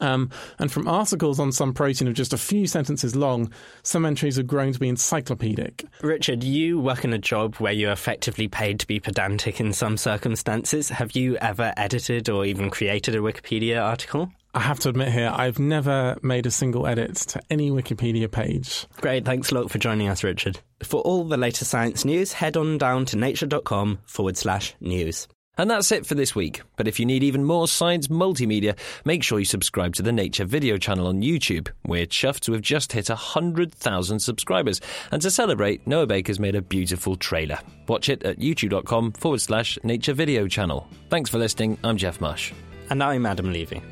Um, 0.00 0.30
and 0.58 0.70
from 0.70 0.88
articles 0.88 1.40
on 1.40 1.52
some 1.52 1.72
protein 1.72 2.08
of 2.08 2.14
just 2.14 2.32
a 2.32 2.38
few 2.38 2.66
sentences 2.66 3.16
long, 3.16 3.52
some 3.82 4.04
entries 4.04 4.36
have 4.36 4.46
grown 4.46 4.72
to 4.72 4.78
be 4.78 4.88
encyclopedic. 4.88 5.84
Richard, 6.02 6.44
you 6.44 6.78
work 6.78 7.04
in 7.04 7.12
a 7.12 7.18
job 7.18 7.56
where 7.56 7.72
you're 7.72 7.92
effectively 7.92 8.48
paid 8.48 8.80
to 8.80 8.86
be 8.86 9.00
pedantic 9.00 9.60
in 9.60 9.72
some 9.72 9.96
circumstances. 9.96 10.88
Have 10.88 11.12
you 11.12 11.36
ever 11.38 11.72
edited 11.76 12.28
or 12.28 12.44
even 12.44 12.70
created 12.70 13.14
a 13.14 13.18
Wikipedia 13.18 13.82
article? 13.82 14.30
I 14.54 14.60
have 14.60 14.78
to 14.80 14.88
admit 14.88 15.12
here, 15.12 15.30
I've 15.32 15.58
never 15.58 16.18
made 16.22 16.46
a 16.46 16.50
single 16.50 16.86
edit 16.86 17.16
to 17.16 17.40
any 17.50 17.70
Wikipedia 17.70 18.30
page. 18.30 18.86
Great, 18.96 19.24
thanks 19.24 19.52
a 19.52 19.54
lot 19.54 19.70
for 19.70 19.78
joining 19.78 20.08
us, 20.08 20.24
Richard. 20.24 20.58
For 20.82 21.00
all 21.02 21.24
the 21.24 21.36
latest 21.36 21.70
science 21.70 22.04
news, 22.04 22.32
head 22.32 22.56
on 22.56 22.78
down 22.78 23.04
to 23.06 23.16
nature.com 23.16 23.98
forward 24.06 24.36
slash 24.36 24.74
news. 24.80 25.28
And 25.58 25.70
that's 25.70 25.90
it 25.90 26.06
for 26.06 26.14
this 26.14 26.34
week. 26.34 26.62
But 26.76 26.86
if 26.86 27.00
you 27.00 27.04
need 27.04 27.24
even 27.24 27.44
more 27.44 27.66
science 27.66 28.06
multimedia, 28.06 28.78
make 29.04 29.24
sure 29.24 29.40
you 29.40 29.44
subscribe 29.44 29.94
to 29.96 30.02
the 30.02 30.12
Nature 30.12 30.44
video 30.44 30.78
channel 30.78 31.08
on 31.08 31.20
YouTube. 31.20 31.68
We're 31.84 32.06
chuffed 32.06 32.40
to 32.40 32.52
have 32.52 32.62
just 32.62 32.92
hit 32.92 33.08
100,000 33.08 34.20
subscribers. 34.20 34.80
And 35.10 35.20
to 35.22 35.30
celebrate, 35.30 35.86
Noah 35.86 36.06
Baker's 36.06 36.38
made 36.38 36.54
a 36.54 36.62
beautiful 36.62 37.16
trailer. 37.16 37.58
Watch 37.88 38.08
it 38.08 38.22
at 38.22 38.38
youtube.com 38.38 39.12
forward 39.12 39.40
slash 39.40 39.78
nature 39.82 40.12
video 40.14 40.46
channel. 40.46 40.88
Thanks 41.10 41.28
for 41.28 41.38
listening. 41.38 41.76
I'm 41.82 41.96
Geoff 41.96 42.20
Marsh. 42.20 42.52
And 42.90 43.02
I'm 43.02 43.26
Adam 43.26 43.52
Levy. 43.52 43.82